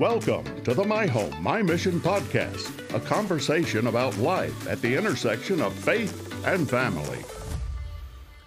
Welcome 0.00 0.62
to 0.62 0.72
the 0.72 0.82
My 0.82 1.06
Home, 1.06 1.42
My 1.42 1.60
Mission 1.60 2.00
podcast, 2.00 2.94
a 2.94 3.00
conversation 3.00 3.88
about 3.88 4.16
life 4.16 4.66
at 4.66 4.80
the 4.80 4.96
intersection 4.96 5.60
of 5.60 5.74
faith 5.74 6.42
and 6.46 6.66
family. 6.66 7.18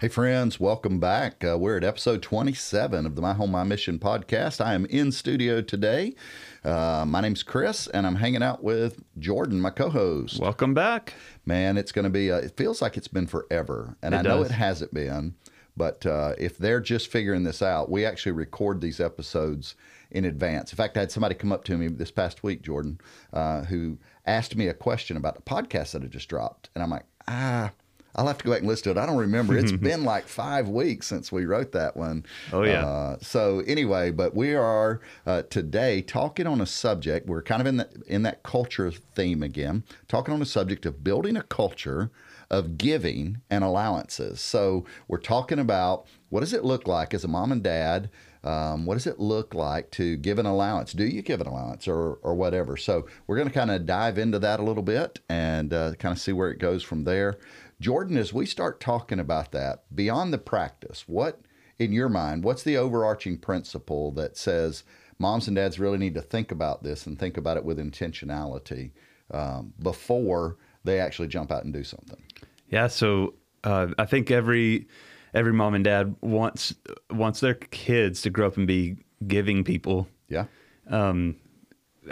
Hey, 0.00 0.08
friends, 0.08 0.58
welcome 0.58 0.98
back. 0.98 1.44
Uh, 1.44 1.56
we're 1.56 1.76
at 1.76 1.84
episode 1.84 2.22
27 2.22 3.06
of 3.06 3.14
the 3.14 3.22
My 3.22 3.34
Home, 3.34 3.52
My 3.52 3.62
Mission 3.62 4.00
podcast. 4.00 4.60
I 4.60 4.74
am 4.74 4.84
in 4.86 5.12
studio 5.12 5.62
today. 5.62 6.16
Uh, 6.64 7.04
my 7.06 7.20
name's 7.20 7.44
Chris, 7.44 7.86
and 7.86 8.04
I'm 8.04 8.16
hanging 8.16 8.42
out 8.42 8.64
with 8.64 9.04
Jordan, 9.20 9.60
my 9.60 9.70
co 9.70 9.90
host. 9.90 10.40
Welcome 10.40 10.74
back. 10.74 11.14
Man, 11.46 11.78
it's 11.78 11.92
going 11.92 12.02
to 12.02 12.10
be, 12.10 12.32
uh, 12.32 12.38
it 12.38 12.56
feels 12.56 12.82
like 12.82 12.96
it's 12.96 13.06
been 13.06 13.28
forever. 13.28 13.96
And 14.02 14.12
It 14.12 14.18
I 14.18 14.22
know 14.22 14.42
it 14.42 14.50
hasn't 14.50 14.92
been. 14.92 15.36
But 15.76 16.04
uh, 16.04 16.34
if 16.36 16.58
they're 16.58 16.80
just 16.80 17.12
figuring 17.12 17.44
this 17.44 17.62
out, 17.62 17.90
we 17.90 18.04
actually 18.04 18.32
record 18.32 18.80
these 18.80 18.98
episodes 18.98 19.76
in 20.14 20.24
advance. 20.24 20.72
In 20.72 20.76
fact, 20.76 20.96
I 20.96 21.00
had 21.00 21.10
somebody 21.10 21.34
come 21.34 21.52
up 21.52 21.64
to 21.64 21.76
me 21.76 21.88
this 21.88 22.10
past 22.10 22.42
week, 22.42 22.62
Jordan, 22.62 23.00
uh, 23.32 23.64
who 23.64 23.98
asked 24.24 24.56
me 24.56 24.68
a 24.68 24.74
question 24.74 25.16
about 25.16 25.34
the 25.34 25.42
podcast 25.42 25.92
that 25.92 26.02
I 26.02 26.06
just 26.06 26.28
dropped. 26.28 26.70
And 26.74 26.82
I'm 26.82 26.90
like, 26.90 27.04
ah, 27.28 27.72
I'll 28.14 28.28
have 28.28 28.38
to 28.38 28.44
go 28.44 28.52
back 28.52 28.60
and 28.60 28.68
listen 28.68 28.84
to 28.94 28.98
it. 28.98 29.02
I 29.02 29.06
don't 29.06 29.18
remember. 29.18 29.58
It's 29.58 29.72
been 29.90 30.04
like 30.04 30.28
five 30.28 30.68
weeks 30.68 31.08
since 31.08 31.32
we 31.32 31.46
wrote 31.46 31.72
that 31.72 31.96
one. 31.96 32.24
Oh, 32.52 32.62
yeah. 32.62 32.86
Uh, 32.86 33.16
so 33.20 33.60
anyway, 33.66 34.12
but 34.12 34.36
we 34.36 34.54
are 34.54 35.00
uh, 35.26 35.42
today 35.42 36.00
talking 36.00 36.46
on 36.46 36.60
a 36.60 36.66
subject. 36.66 37.26
We're 37.26 37.42
kind 37.42 37.60
of 37.60 37.66
in 37.66 37.76
that 37.78 37.92
in 38.06 38.22
that 38.22 38.44
culture 38.44 38.92
theme 38.92 39.42
again, 39.42 39.82
talking 40.06 40.32
on 40.32 40.40
a 40.40 40.46
subject 40.46 40.86
of 40.86 41.02
building 41.02 41.36
a 41.36 41.42
culture 41.42 42.12
of 42.50 42.78
giving 42.78 43.40
and 43.50 43.64
allowances. 43.64 44.40
So 44.40 44.84
we're 45.08 45.18
talking 45.18 45.58
about 45.58 46.06
what 46.28 46.40
does 46.40 46.52
it 46.52 46.64
look 46.64 46.86
like 46.86 47.14
as 47.14 47.24
a 47.24 47.28
mom 47.28 47.50
and 47.50 47.62
dad. 47.62 48.10
Um, 48.44 48.84
what 48.84 48.94
does 48.94 49.06
it 49.06 49.18
look 49.18 49.54
like 49.54 49.90
to 49.92 50.16
give 50.16 50.38
an 50.38 50.44
allowance? 50.44 50.92
Do 50.92 51.04
you 51.04 51.22
give 51.22 51.40
an 51.40 51.46
allowance 51.46 51.88
or, 51.88 52.18
or 52.22 52.34
whatever? 52.34 52.76
So 52.76 53.06
we're 53.26 53.36
going 53.36 53.48
to 53.48 53.54
kind 53.54 53.70
of 53.70 53.86
dive 53.86 54.18
into 54.18 54.38
that 54.38 54.60
a 54.60 54.62
little 54.62 54.82
bit 54.82 55.20
and 55.30 55.72
uh, 55.72 55.94
kind 55.94 56.12
of 56.12 56.20
see 56.20 56.32
where 56.32 56.50
it 56.50 56.58
goes 56.58 56.82
from 56.82 57.04
there. 57.04 57.38
Jordan, 57.80 58.18
as 58.18 58.32
we 58.34 58.44
start 58.44 58.80
talking 58.80 59.18
about 59.18 59.52
that, 59.52 59.84
beyond 59.94 60.32
the 60.32 60.38
practice, 60.38 61.04
what 61.06 61.40
in 61.78 61.92
your 61.92 62.10
mind, 62.10 62.44
what's 62.44 62.62
the 62.62 62.76
overarching 62.76 63.38
principle 63.38 64.12
that 64.12 64.36
says 64.36 64.84
moms 65.18 65.48
and 65.48 65.56
dads 65.56 65.80
really 65.80 65.98
need 65.98 66.14
to 66.14 66.22
think 66.22 66.52
about 66.52 66.82
this 66.82 67.06
and 67.06 67.18
think 67.18 67.38
about 67.38 67.56
it 67.56 67.64
with 67.64 67.78
intentionality 67.78 68.92
um, 69.30 69.72
before 69.82 70.58
they 70.84 71.00
actually 71.00 71.28
jump 71.28 71.50
out 71.50 71.64
and 71.64 71.72
do 71.72 71.82
something? 71.82 72.22
Yeah, 72.68 72.88
so 72.88 73.34
uh, 73.64 73.88
I 73.98 74.04
think 74.04 74.30
every 74.30 74.86
every 75.34 75.52
mom 75.52 75.74
and 75.74 75.84
dad 75.84 76.14
wants 76.20 76.74
wants 77.10 77.40
their 77.40 77.54
kids 77.54 78.22
to 78.22 78.30
grow 78.30 78.46
up 78.46 78.56
and 78.56 78.66
be 78.66 78.96
giving 79.26 79.64
people. 79.64 80.08
Yeah. 80.28 80.46
Um, 80.88 81.36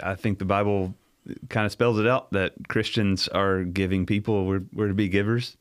I 0.01 0.15
think 0.15 0.39
the 0.39 0.45
Bible 0.45 0.95
kind 1.49 1.65
of 1.65 1.71
spells 1.71 1.99
it 1.99 2.07
out 2.07 2.31
that 2.31 2.53
Christians 2.67 3.27
are 3.29 3.63
giving 3.63 4.05
people. 4.05 4.45
We're 4.45 4.63
we're 4.73 4.89
to 4.89 4.93
be 4.93 5.09
givers, 5.09 5.57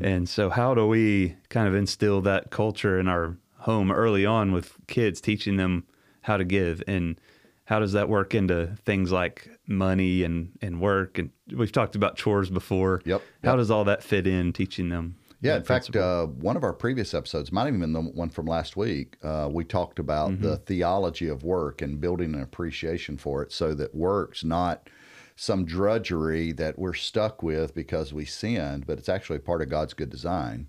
and 0.00 0.28
so 0.28 0.50
how 0.50 0.74
do 0.74 0.86
we 0.86 1.36
kind 1.48 1.66
of 1.66 1.74
instill 1.74 2.20
that 2.22 2.50
culture 2.50 2.98
in 2.98 3.08
our 3.08 3.36
home 3.58 3.90
early 3.90 4.24
on 4.24 4.52
with 4.52 4.76
kids, 4.86 5.20
teaching 5.20 5.56
them 5.56 5.84
how 6.22 6.36
to 6.36 6.44
give 6.44 6.82
and 6.86 7.20
how 7.64 7.80
does 7.80 7.92
that 7.92 8.08
work 8.08 8.34
into 8.34 8.76
things 8.84 9.10
like 9.10 9.48
money 9.66 10.22
and, 10.22 10.56
and 10.62 10.80
work 10.80 11.18
and 11.18 11.30
we've 11.52 11.72
talked 11.72 11.94
about 11.96 12.16
chores 12.16 12.50
before 12.50 13.02
Yep, 13.04 13.22
how 13.44 13.56
does 13.56 13.70
all 13.70 13.84
that 13.84 14.02
fit 14.02 14.26
in 14.26 14.52
teaching 14.52 14.88
them 14.88 15.16
Yeah, 15.40 15.56
in 15.56 15.64
fact, 15.64 15.94
uh, 15.94 16.26
one 16.26 16.56
of 16.56 16.64
our 16.64 16.72
previous 16.72 17.12
episodes, 17.12 17.52
might 17.52 17.66
have 17.66 17.78
been 17.78 17.92
the 17.92 18.00
one 18.00 18.30
from 18.30 18.46
last 18.46 18.76
week, 18.76 19.16
uh, 19.22 19.48
we 19.52 19.64
talked 19.64 19.98
about 19.98 20.40
the 20.40 20.56
theology 20.56 21.28
of 21.28 21.42
work 21.42 21.82
and 21.82 22.00
building 22.00 22.34
an 22.34 22.42
appreciation 22.42 23.16
for 23.18 23.42
it 23.42 23.52
so 23.52 23.74
that 23.74 23.94
work's 23.94 24.44
not 24.44 24.88
some 25.36 25.66
drudgery 25.66 26.52
that 26.52 26.78
we're 26.78 26.94
stuck 26.94 27.42
with 27.42 27.74
because 27.74 28.12
we 28.12 28.24
sinned, 28.24 28.86
but 28.86 28.98
it's 28.98 29.10
actually 29.10 29.38
part 29.38 29.60
of 29.60 29.68
God's 29.68 29.92
good 29.92 30.08
design. 30.08 30.66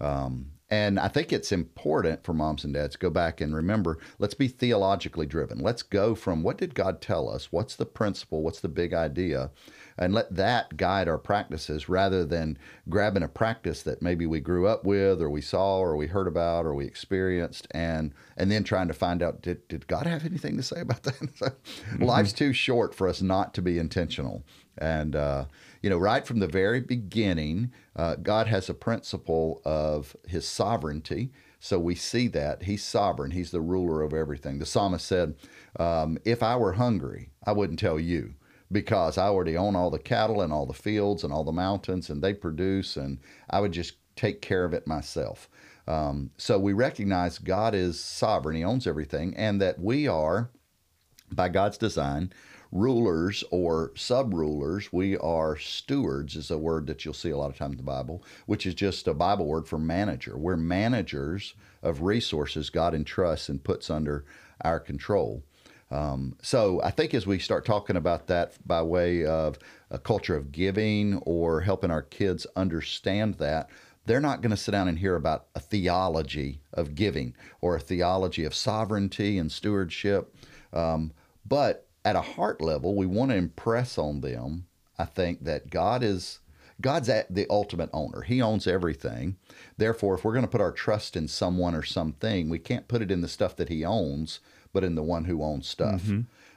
Um, 0.00 0.52
and 0.70 1.00
I 1.00 1.08
think 1.08 1.32
it's 1.32 1.50
important 1.50 2.22
for 2.22 2.32
moms 2.32 2.64
and 2.64 2.72
dads 2.72 2.92
to 2.94 2.98
go 2.98 3.10
back 3.10 3.40
and 3.40 3.54
remember 3.54 3.98
let's 4.18 4.34
be 4.34 4.46
theologically 4.46 5.26
driven. 5.26 5.58
Let's 5.58 5.82
go 5.82 6.14
from 6.14 6.42
what 6.42 6.58
did 6.58 6.74
God 6.74 7.00
tell 7.00 7.28
us? 7.28 7.50
What's 7.50 7.74
the 7.74 7.86
principle? 7.86 8.42
What's 8.42 8.60
the 8.60 8.68
big 8.68 8.94
idea? 8.94 9.50
And 10.00 10.14
let 10.14 10.34
that 10.34 10.78
guide 10.78 11.08
our 11.08 11.18
practices 11.18 11.88
rather 11.88 12.24
than 12.24 12.56
grabbing 12.88 13.22
a 13.22 13.28
practice 13.28 13.82
that 13.82 14.00
maybe 14.00 14.24
we 14.24 14.40
grew 14.40 14.66
up 14.66 14.82
with 14.82 15.20
or 15.20 15.28
we 15.28 15.42
saw 15.42 15.78
or 15.78 15.94
we 15.94 16.06
heard 16.06 16.26
about 16.26 16.64
or 16.64 16.74
we 16.74 16.86
experienced 16.86 17.68
and 17.72 18.14
and 18.38 18.50
then 18.50 18.64
trying 18.64 18.88
to 18.88 18.94
find 18.94 19.22
out 19.22 19.42
did, 19.42 19.68
did 19.68 19.86
God 19.86 20.06
have 20.06 20.24
anything 20.24 20.56
to 20.56 20.62
say 20.62 20.80
about 20.80 21.02
that? 21.02 21.20
So, 21.36 21.52
Life's 21.98 22.32
too 22.32 22.52
short 22.54 22.94
for 22.94 23.08
us 23.08 23.20
not 23.20 23.52
to 23.54 23.62
be 23.62 23.78
intentional. 23.78 24.42
And, 24.78 25.14
uh, 25.14 25.44
you 25.82 25.90
know, 25.90 25.98
right 25.98 26.26
from 26.26 26.38
the 26.38 26.46
very 26.46 26.80
beginning, 26.80 27.72
uh, 27.94 28.16
God 28.16 28.46
has 28.46 28.68
a 28.68 28.74
principle 28.74 29.60
of 29.64 30.16
his 30.26 30.46
sovereignty. 30.46 31.30
So 31.60 31.78
we 31.78 31.94
see 31.94 32.26
that 32.28 32.62
he's 32.62 32.82
sovereign, 32.82 33.32
he's 33.32 33.50
the 33.50 33.60
ruler 33.60 34.02
of 34.02 34.14
everything. 34.14 34.58
The 34.58 34.66
psalmist 34.66 35.06
said, 35.06 35.34
um, 35.78 36.18
If 36.24 36.42
I 36.42 36.56
were 36.56 36.72
hungry, 36.72 37.30
I 37.44 37.52
wouldn't 37.52 37.78
tell 37.78 38.00
you 38.00 38.34
because 38.72 39.18
I 39.18 39.26
already 39.26 39.56
own 39.56 39.74
all 39.74 39.90
the 39.90 39.98
cattle 39.98 40.40
and 40.40 40.52
all 40.52 40.66
the 40.66 40.72
fields 40.72 41.24
and 41.24 41.32
all 41.32 41.44
the 41.44 41.52
mountains, 41.52 42.10
and 42.10 42.22
they 42.22 42.34
produce, 42.34 42.96
and 42.96 43.18
I 43.48 43.60
would 43.60 43.72
just 43.72 43.94
take 44.16 44.40
care 44.40 44.64
of 44.64 44.72
it 44.72 44.86
myself. 44.86 45.48
Um, 45.88 46.30
so 46.36 46.58
we 46.58 46.72
recognize 46.72 47.38
God 47.38 47.74
is 47.74 47.98
sovereign, 47.98 48.56
he 48.56 48.64
owns 48.64 48.86
everything, 48.86 49.34
and 49.36 49.60
that 49.60 49.80
we 49.80 50.06
are 50.06 50.50
by 51.32 51.48
God's 51.48 51.78
design, 51.78 52.32
rulers 52.72 53.42
or 53.50 53.92
sub 53.96 54.32
rulers. 54.32 54.92
We 54.92 55.16
are 55.18 55.56
stewards, 55.56 56.36
is 56.36 56.50
a 56.50 56.58
word 56.58 56.86
that 56.86 57.04
you'll 57.04 57.14
see 57.14 57.30
a 57.30 57.36
lot 57.36 57.50
of 57.50 57.56
times 57.56 57.72
in 57.72 57.78
the 57.78 57.82
Bible, 57.82 58.22
which 58.46 58.66
is 58.66 58.74
just 58.74 59.08
a 59.08 59.14
Bible 59.14 59.46
word 59.46 59.66
for 59.66 59.78
manager. 59.78 60.36
We're 60.36 60.56
managers 60.56 61.54
of 61.82 62.02
resources 62.02 62.70
God 62.70 62.94
entrusts 62.94 63.48
and 63.48 63.62
puts 63.62 63.90
under 63.90 64.24
our 64.64 64.78
control. 64.78 65.42
Um, 65.90 66.36
so 66.40 66.80
I 66.82 66.90
think 66.90 67.14
as 67.14 67.26
we 67.26 67.38
start 67.38 67.64
talking 67.64 67.96
about 67.96 68.28
that 68.28 68.54
by 68.66 68.82
way 68.82 69.24
of 69.24 69.58
a 69.90 69.98
culture 69.98 70.36
of 70.36 70.52
giving 70.52 71.16
or 71.18 71.60
helping 71.60 71.90
our 71.90 72.02
kids 72.02 72.46
understand 72.56 73.34
that, 73.34 73.68
they're 74.06 74.20
not 74.20 74.40
going 74.40 74.50
to 74.50 74.56
sit 74.56 74.72
down 74.72 74.88
and 74.88 74.98
hear 74.98 75.16
about 75.16 75.46
a 75.54 75.60
theology 75.60 76.60
of 76.72 76.94
giving 76.94 77.34
or 77.60 77.76
a 77.76 77.80
theology 77.80 78.44
of 78.44 78.54
sovereignty 78.54 79.38
and 79.38 79.52
stewardship. 79.52 80.34
Um, 80.72 81.12
but 81.46 81.86
at 82.04 82.16
a 82.16 82.22
heart 82.22 82.60
level, 82.60 82.94
we 82.94 83.06
want 83.06 83.30
to 83.30 83.36
impress 83.36 83.98
on 83.98 84.20
them, 84.20 84.66
I 84.98 85.04
think, 85.04 85.44
that 85.44 85.70
God 85.70 86.02
is 86.02 86.40
God's 86.80 87.10
at 87.10 87.34
the 87.34 87.46
ultimate 87.50 87.90
owner. 87.92 88.22
He 88.22 88.40
owns 88.40 88.66
everything. 88.66 89.36
Therefore, 89.76 90.14
if 90.14 90.24
we're 90.24 90.32
going 90.32 90.44
to 90.46 90.50
put 90.50 90.62
our 90.62 90.72
trust 90.72 91.14
in 91.14 91.28
someone 91.28 91.74
or 91.74 91.82
something, 91.82 92.48
we 92.48 92.58
can't 92.58 92.88
put 92.88 93.02
it 93.02 93.10
in 93.10 93.20
the 93.20 93.28
stuff 93.28 93.54
that 93.56 93.68
he 93.68 93.84
owns, 93.84 94.40
but 94.72 94.84
in 94.84 94.94
the 94.94 95.02
one 95.02 95.24
who 95.24 95.42
owns 95.42 95.66
stuff. 95.68 96.02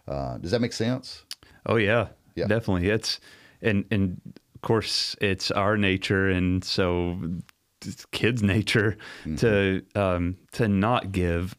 Uh, 0.07 0.37
does 0.37 0.51
that 0.51 0.61
make 0.61 0.73
sense? 0.73 1.23
oh 1.65 1.77
yeah, 1.77 2.07
Yeah. 2.35 2.47
definitely 2.47 2.89
it's 2.89 3.19
and 3.61 3.85
and 3.91 4.19
of 4.55 4.61
course 4.61 5.15
it's 5.21 5.49
our 5.51 5.77
nature 5.77 6.29
and 6.29 6.63
so 6.63 7.17
it's 7.85 8.05
kids 8.11 8.43
nature 8.43 8.97
to 9.37 9.81
um 9.95 10.37
to 10.53 10.67
not 10.67 11.11
give 11.11 11.55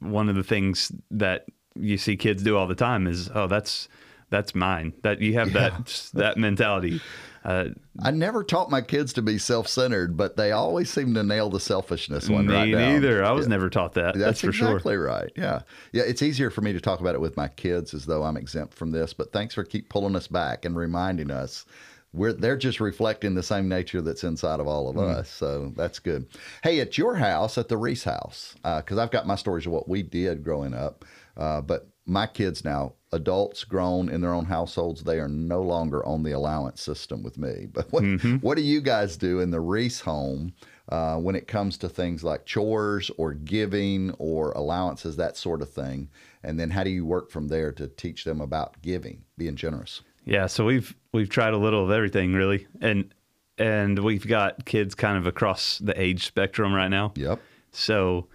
one 0.00 0.28
of 0.28 0.34
the 0.36 0.42
things 0.42 0.90
that 1.10 1.46
you 1.76 1.96
see 1.96 2.16
kids 2.16 2.42
do 2.42 2.56
all 2.56 2.66
the 2.66 2.74
time 2.74 3.06
is 3.06 3.30
oh 3.34 3.46
that's 3.46 3.88
that's 4.30 4.54
mine 4.54 4.92
that 5.02 5.20
you 5.20 5.34
have 5.34 5.52
that 5.52 6.10
that 6.14 6.36
mentality 6.36 7.00
uh, 7.44 7.68
I 8.02 8.10
never 8.10 8.42
taught 8.42 8.68
my 8.70 8.82
kids 8.82 9.12
to 9.14 9.22
be 9.22 9.38
self-centered, 9.38 10.16
but 10.18 10.36
they 10.36 10.50
always 10.52 10.90
seem 10.90 11.14
to 11.14 11.22
nail 11.22 11.48
the 11.48 11.60
selfishness 11.60 12.28
one 12.28 12.46
me 12.46 12.52
right 12.52 12.70
down. 12.72 12.94
neither 12.94 13.24
i 13.24 13.30
was 13.30 13.46
Yeah. 13.46 13.50
never 13.50 13.70
taught 13.70 13.94
that 13.94 14.14
that's, 14.14 14.18
That's, 14.18 14.40
for 14.40 14.52
sure 14.52 14.70
exactly 14.72 14.96
right. 14.96 15.30
Yeah, 15.36 15.60
yeah. 15.92 16.02
It's 16.02 16.20
easier 16.20 16.50
for 16.50 16.60
me 16.60 16.72
to 16.72 16.80
talk 16.80 17.00
about 17.00 17.14
it 17.14 17.20
with 17.20 17.36
my 17.36 17.48
kids 17.48 17.94
as 17.94 18.04
though 18.06 18.24
I'm 18.24 18.36
exempt 18.36 18.74
from 18.74 18.90
this. 18.90 19.14
But 19.14 19.32
thanks 19.32 19.54
for 19.54 19.64
keep 19.64 19.88
pulling 19.88 20.16
us 20.16 20.26
back 20.26 20.64
and 20.64 20.76
reminding 20.76 21.30
us 21.30 21.64
we're 22.12 22.32
they're 22.32 22.56
just 22.56 22.80
reflecting 22.80 23.34
the 23.34 23.42
same 23.42 23.68
nature 23.68 24.00
that's 24.00 24.24
inside 24.24 24.60
of 24.60 24.66
all 24.66 24.88
of 24.88 24.96
Mm. 24.96 25.08
us. 25.18 25.28
So 25.30 25.72
that's 25.76 25.98
good. 25.98 26.26
Hey, 26.62 26.80
at 26.80 26.96
your 26.98 27.16
house, 27.16 27.58
at 27.58 27.68
the 27.68 27.76
Reese 27.76 28.04
house, 28.04 28.54
because 28.62 28.98
I've 28.98 29.10
got 29.10 29.26
my 29.26 29.36
stories 29.36 29.66
of 29.66 29.72
what 29.72 29.88
we 29.88 30.02
did 30.02 30.42
growing 30.42 30.74
up, 30.74 31.04
uh, 31.36 31.60
but 31.60 31.88
my 32.06 32.26
kids 32.26 32.64
now, 32.64 32.94
adults 33.12 33.64
grown 33.64 34.08
in 34.08 34.22
their 34.22 34.32
own 34.32 34.46
households, 34.46 35.04
they 35.04 35.18
are 35.20 35.28
no 35.28 35.60
longer 35.60 36.04
on 36.06 36.22
the 36.22 36.32
allowance 36.32 36.80
system 36.80 37.22
with 37.22 37.36
me. 37.36 37.66
But 37.72 37.92
what 37.92 38.02
Mm-hmm. 38.04 38.36
what 38.36 38.56
do 38.56 38.62
you 38.62 38.80
guys 38.80 39.16
do 39.18 39.40
in 39.40 39.50
the 39.50 39.60
Reese 39.60 40.00
home? 40.00 40.52
uh, 40.90 41.18
when 41.18 41.36
it 41.36 41.46
comes 41.46 41.76
to 41.76 41.86
things 41.86 42.24
like 42.24 42.46
chores 42.46 43.10
or 43.18 43.34
giving 43.34 44.10
or 44.18 44.52
allowances, 44.52 45.16
that 45.16 45.36
sort 45.36 45.60
of 45.60 45.68
thing. 45.68 46.08
And 46.42 46.58
then 46.58 46.70
how 46.70 46.82
do 46.82 46.88
you 46.88 47.04
work 47.04 47.30
from 47.30 47.48
there 47.48 47.72
to 47.72 47.88
teach 47.88 48.24
them 48.24 48.40
about 48.40 48.80
giving, 48.80 49.24
being 49.36 49.54
generous? 49.54 50.00
Yeah, 50.28 50.46
so 50.46 50.64
we've 50.64 50.94
we've 51.12 51.28
tried 51.30 51.54
a 51.54 51.58
little 51.58 51.84
of 51.84 51.90
everything 51.90 52.34
really, 52.34 52.66
and 52.80 53.12
and 53.56 53.98
we've 53.98 54.26
got 54.26 54.64
kids 54.66 54.94
kind 54.94 55.16
of 55.16 55.26
across 55.26 55.78
the 55.78 55.98
age 56.00 56.26
spectrum 56.26 56.72
right 56.74 56.88
now. 56.88 57.12
Yep. 57.16 57.40
So 57.72 58.28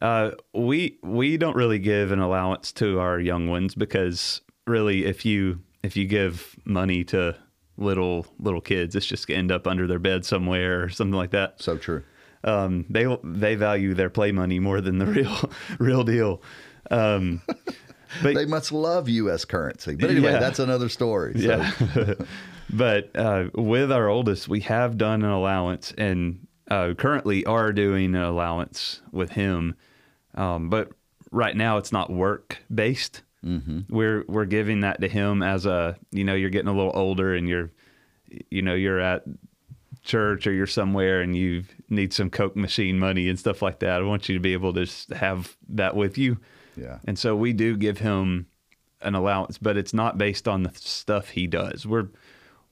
Uh, 0.00 0.30
we 0.54 0.98
we 1.02 1.36
don't 1.36 1.56
really 1.56 1.78
give 1.78 2.12
an 2.12 2.20
allowance 2.20 2.72
to 2.72 3.00
our 3.00 3.18
young 3.18 3.48
ones 3.48 3.74
because 3.74 4.42
really, 4.66 5.04
if 5.04 5.24
you 5.24 5.60
if 5.82 5.96
you 5.96 6.06
give 6.06 6.56
money 6.64 7.04
to 7.04 7.34
little 7.76 8.26
little 8.38 8.60
kids, 8.60 8.94
it's 8.94 9.06
just 9.06 9.26
gonna 9.26 9.38
end 9.38 9.52
up 9.52 9.66
under 9.66 9.86
their 9.86 9.98
bed 9.98 10.24
somewhere 10.24 10.82
or 10.82 10.88
something 10.88 11.16
like 11.16 11.30
that. 11.30 11.60
So 11.62 11.76
true. 11.76 12.02
Um, 12.44 12.84
they 12.88 13.06
they 13.24 13.56
value 13.56 13.94
their 13.94 14.10
play 14.10 14.30
money 14.32 14.60
more 14.60 14.80
than 14.80 14.98
the 14.98 15.06
real 15.18 15.50
real 15.78 16.04
deal. 16.04 16.42
Um, 16.90 17.42
but 18.22 18.34
they 18.34 18.46
must 18.46 18.72
love 18.72 19.08
U.S. 19.08 19.44
currency. 19.44 19.94
But 19.94 20.10
anyway, 20.10 20.32
yeah. 20.32 20.38
that's 20.38 20.58
another 20.58 20.88
story. 20.88 21.40
So. 21.40 21.48
Yeah. 21.48 22.14
but 22.70 23.10
uh, 23.14 23.48
with 23.54 23.92
our 23.92 24.08
oldest, 24.08 24.48
we 24.48 24.60
have 24.60 24.98
done 24.98 25.22
an 25.22 25.30
allowance, 25.30 25.92
and 25.96 26.46
uh, 26.70 26.94
currently 26.94 27.44
are 27.46 27.72
doing 27.72 28.14
an 28.14 28.22
allowance 28.22 29.00
with 29.12 29.30
him. 29.30 29.74
Um, 30.34 30.68
but 30.70 30.90
right 31.30 31.56
now, 31.56 31.78
it's 31.78 31.92
not 31.92 32.10
work 32.10 32.58
based. 32.72 33.22
Mm-hmm. 33.44 33.94
We're 33.94 34.24
we're 34.26 34.46
giving 34.46 34.80
that 34.80 35.00
to 35.00 35.08
him 35.08 35.42
as 35.42 35.64
a 35.66 35.96
you 36.10 36.24
know 36.24 36.34
you're 36.34 36.50
getting 36.50 36.68
a 36.68 36.74
little 36.74 36.92
older 36.94 37.34
and 37.34 37.48
you're 37.48 37.70
you 38.50 38.62
know 38.62 38.74
you're 38.74 39.00
at 39.00 39.24
church 40.02 40.46
or 40.46 40.52
you're 40.52 40.66
somewhere 40.66 41.20
and 41.20 41.36
you 41.36 41.64
need 41.88 42.12
some 42.12 42.30
Coke 42.30 42.56
machine 42.56 42.98
money 42.98 43.28
and 43.28 43.38
stuff 43.38 43.62
like 43.62 43.80
that. 43.80 44.00
I 44.00 44.04
want 44.04 44.28
you 44.28 44.34
to 44.34 44.40
be 44.40 44.54
able 44.54 44.72
to 44.74 44.84
just 44.84 45.10
have 45.10 45.56
that 45.68 45.94
with 45.94 46.18
you. 46.18 46.38
Yeah. 46.78 46.98
And 47.04 47.18
so 47.18 47.34
we 47.34 47.52
do 47.52 47.76
give 47.76 47.98
him 47.98 48.46
an 49.00 49.14
allowance, 49.14 49.58
but 49.58 49.76
it's 49.76 49.94
not 49.94 50.18
based 50.18 50.48
on 50.48 50.62
the 50.62 50.72
stuff 50.74 51.30
he 51.30 51.46
does. 51.46 51.86
We're 51.86 52.08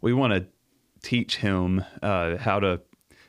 we 0.00 0.12
want 0.12 0.32
to 0.32 0.46
teach 1.02 1.36
him 1.36 1.84
uh, 2.02 2.36
how 2.36 2.60
to 2.60 2.80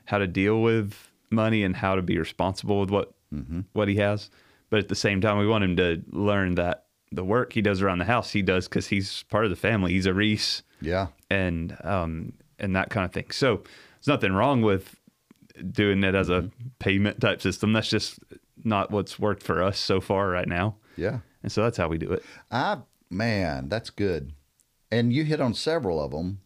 how 0.06 0.18
to 0.18 0.28
deal 0.28 0.62
with 0.62 1.12
money 1.30 1.64
and 1.64 1.76
how 1.76 1.96
to 1.96 2.02
be 2.02 2.18
responsible 2.18 2.80
with 2.80 2.90
what 2.90 3.14
mm-hmm. 3.34 3.62
what 3.74 3.88
he 3.88 3.96
has. 3.96 4.30
But 4.70 4.80
at 4.80 4.90
the 4.90 4.96
same 4.96 5.22
time, 5.22 5.38
we 5.38 5.48
want 5.48 5.64
him 5.64 5.76
to 5.78 6.04
learn 6.12 6.56
that 6.56 6.86
the 7.12 7.24
work 7.24 7.54
he 7.54 7.62
does 7.62 7.82
around 7.82 8.00
the 8.00 8.06
house, 8.06 8.32
he 8.32 8.42
does 8.42 8.68
because 8.68 8.88
he's 8.88 9.24
part 9.24 9.46
of 9.46 9.50
the 9.50 9.56
family. 9.56 9.94
He's 9.94 10.06
a 10.06 10.14
Reese, 10.14 10.64
yeah, 10.82 11.08
and 11.30 11.78
um 11.84 12.34
and 12.60 12.76
that 12.76 12.90
kind 12.90 13.06
of 13.06 13.12
thing. 13.12 13.32
So 13.32 13.64
there's 13.96 14.08
nothing 14.08 14.34
wrong 14.34 14.62
with 14.62 14.96
doing 15.72 16.04
it 16.04 16.16
as 16.16 16.30
a 16.30 16.42
mm-hmm. 16.42 16.68
payment 16.80 17.22
type 17.22 17.42
system. 17.42 17.74
That's 17.74 17.90
just 17.90 18.20
not 18.68 18.92
what's 18.92 19.18
worked 19.18 19.44
for 19.44 19.64
us 19.64 19.80
so 19.80 20.00
far 20.00 20.30
right 20.30 20.48
now. 20.48 20.76
Yeah. 20.96 21.20
And 21.44 21.52
so 21.52 21.64
that's 21.64 21.78
how 21.78 21.88
we 21.88 21.98
do 21.98 22.12
it. 22.12 22.24
I 22.52 22.80
man, 23.10 23.70
that's 23.70 23.90
good. 23.90 24.34
And 24.92 25.12
you 25.14 25.24
hit 25.24 25.42
on 25.42 25.54
several 25.54 26.02
of 26.02 26.12
them 26.12 26.42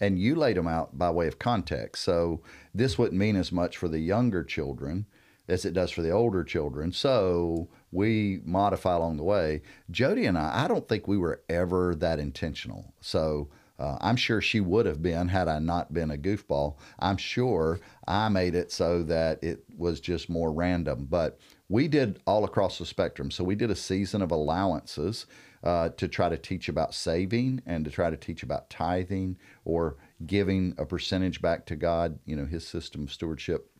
and 0.00 0.18
you 0.18 0.34
laid 0.34 0.56
them 0.56 0.68
out 0.68 0.98
by 0.98 1.10
way 1.10 1.26
of 1.26 1.38
context. 1.38 2.04
So 2.04 2.42
this 2.74 2.98
wouldn't 2.98 3.18
mean 3.18 3.36
as 3.36 3.52
much 3.52 3.76
for 3.76 3.88
the 3.88 4.00
younger 4.00 4.44
children 4.44 5.06
as 5.48 5.64
it 5.64 5.74
does 5.74 5.90
for 5.90 6.02
the 6.02 6.10
older 6.10 6.42
children. 6.42 6.92
So 6.92 7.68
we 7.92 8.40
modify 8.44 8.94
along 8.94 9.18
the 9.18 9.24
way. 9.24 9.62
Jody 9.90 10.26
and 10.26 10.38
I, 10.38 10.64
I 10.64 10.68
don't 10.68 10.88
think 10.88 11.06
we 11.06 11.18
were 11.18 11.42
ever 11.48 11.94
that 11.96 12.18
intentional. 12.18 12.94
So 13.00 13.50
uh, 13.78 13.98
I'm 14.00 14.16
sure 14.16 14.40
she 14.40 14.60
would 14.60 14.86
have 14.86 15.02
been 15.02 15.28
had 15.28 15.48
I 15.48 15.58
not 15.58 15.92
been 15.92 16.10
a 16.10 16.16
goofball. 16.16 16.76
I'm 16.98 17.16
sure 17.16 17.80
I 18.06 18.28
made 18.28 18.54
it 18.54 18.72
so 18.72 19.02
that 19.04 19.42
it 19.42 19.64
was 19.76 20.00
just 20.00 20.30
more 20.30 20.52
random. 20.52 21.06
But 21.10 21.38
we 21.68 21.88
did 21.88 22.20
all 22.26 22.44
across 22.44 22.78
the 22.78 22.86
spectrum. 22.86 23.30
So 23.30 23.44
we 23.44 23.54
did 23.54 23.70
a 23.70 23.76
season 23.76 24.22
of 24.22 24.30
allowances 24.30 25.26
uh, 25.62 25.88
to 25.90 26.08
try 26.08 26.28
to 26.28 26.36
teach 26.36 26.68
about 26.68 26.94
saving 26.94 27.62
and 27.66 27.84
to 27.84 27.90
try 27.90 28.10
to 28.10 28.16
teach 28.16 28.42
about 28.42 28.68
tithing 28.68 29.36
or 29.64 29.96
giving 30.26 30.74
a 30.76 30.84
percentage 30.84 31.40
back 31.40 31.64
to 31.66 31.76
God, 31.76 32.18
you 32.26 32.36
know, 32.36 32.44
his 32.44 32.66
system 32.66 33.04
of 33.04 33.12
stewardship. 33.12 33.70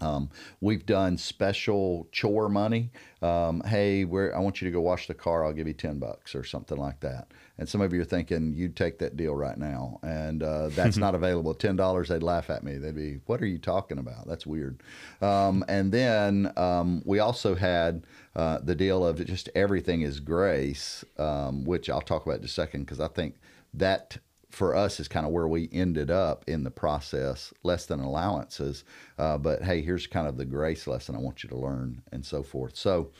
Um, 0.00 0.30
we've 0.60 0.84
done 0.84 1.16
special 1.16 2.08
chore 2.10 2.48
money. 2.48 2.90
Um, 3.22 3.62
hey, 3.64 4.02
I 4.02 4.38
want 4.38 4.60
you 4.60 4.68
to 4.68 4.70
go 4.70 4.80
wash 4.80 5.06
the 5.06 5.14
car. 5.14 5.44
I'll 5.44 5.52
give 5.52 5.66
you 5.66 5.72
ten 5.72 5.98
bucks 5.98 6.34
or 6.34 6.44
something 6.44 6.76
like 6.76 7.00
that. 7.00 7.28
And 7.56 7.68
some 7.68 7.80
of 7.80 7.92
you 7.92 8.00
are 8.00 8.04
thinking 8.04 8.52
you'd 8.54 8.76
take 8.76 8.98
that 8.98 9.16
deal 9.16 9.34
right 9.34 9.56
now, 9.56 10.00
and 10.02 10.42
uh, 10.42 10.68
that's 10.70 10.96
not 10.96 11.14
available. 11.14 11.54
Ten 11.54 11.76
dollars, 11.76 12.08
they'd 12.08 12.22
laugh 12.22 12.50
at 12.50 12.64
me. 12.64 12.76
They'd 12.76 12.96
be, 12.96 13.20
"What 13.26 13.40
are 13.40 13.46
you 13.46 13.58
talking 13.58 13.98
about? 13.98 14.26
That's 14.26 14.46
weird." 14.46 14.82
Um, 15.22 15.64
and 15.68 15.92
then 15.92 16.52
um, 16.56 17.02
we 17.04 17.20
also 17.20 17.54
had 17.54 18.04
uh, 18.36 18.58
the 18.62 18.74
deal 18.74 19.06
of 19.06 19.24
just 19.24 19.48
everything 19.54 20.02
is 20.02 20.20
grace, 20.20 21.04
um, 21.18 21.64
which 21.64 21.88
I'll 21.88 22.00
talk 22.00 22.26
about 22.26 22.40
in 22.40 22.44
a 22.44 22.48
second 22.48 22.82
because 22.82 23.00
I 23.00 23.08
think 23.08 23.36
that 23.72 24.18
for 24.54 24.74
us 24.74 25.00
is 25.00 25.08
kind 25.08 25.26
of 25.26 25.32
where 25.32 25.48
we 25.48 25.68
ended 25.72 26.10
up 26.10 26.44
in 26.46 26.64
the 26.64 26.70
process, 26.70 27.52
less 27.62 27.86
than 27.86 28.00
allowances. 28.00 28.84
Uh, 29.18 29.36
but 29.36 29.62
hey, 29.62 29.82
here's 29.82 30.06
kind 30.06 30.26
of 30.26 30.36
the 30.36 30.44
grace 30.44 30.86
lesson 30.86 31.14
I 31.14 31.18
want 31.18 31.42
you 31.42 31.48
to 31.50 31.56
learn, 31.56 32.02
and 32.12 32.24
so 32.24 32.42
forth. 32.42 32.76
So, 32.76 33.10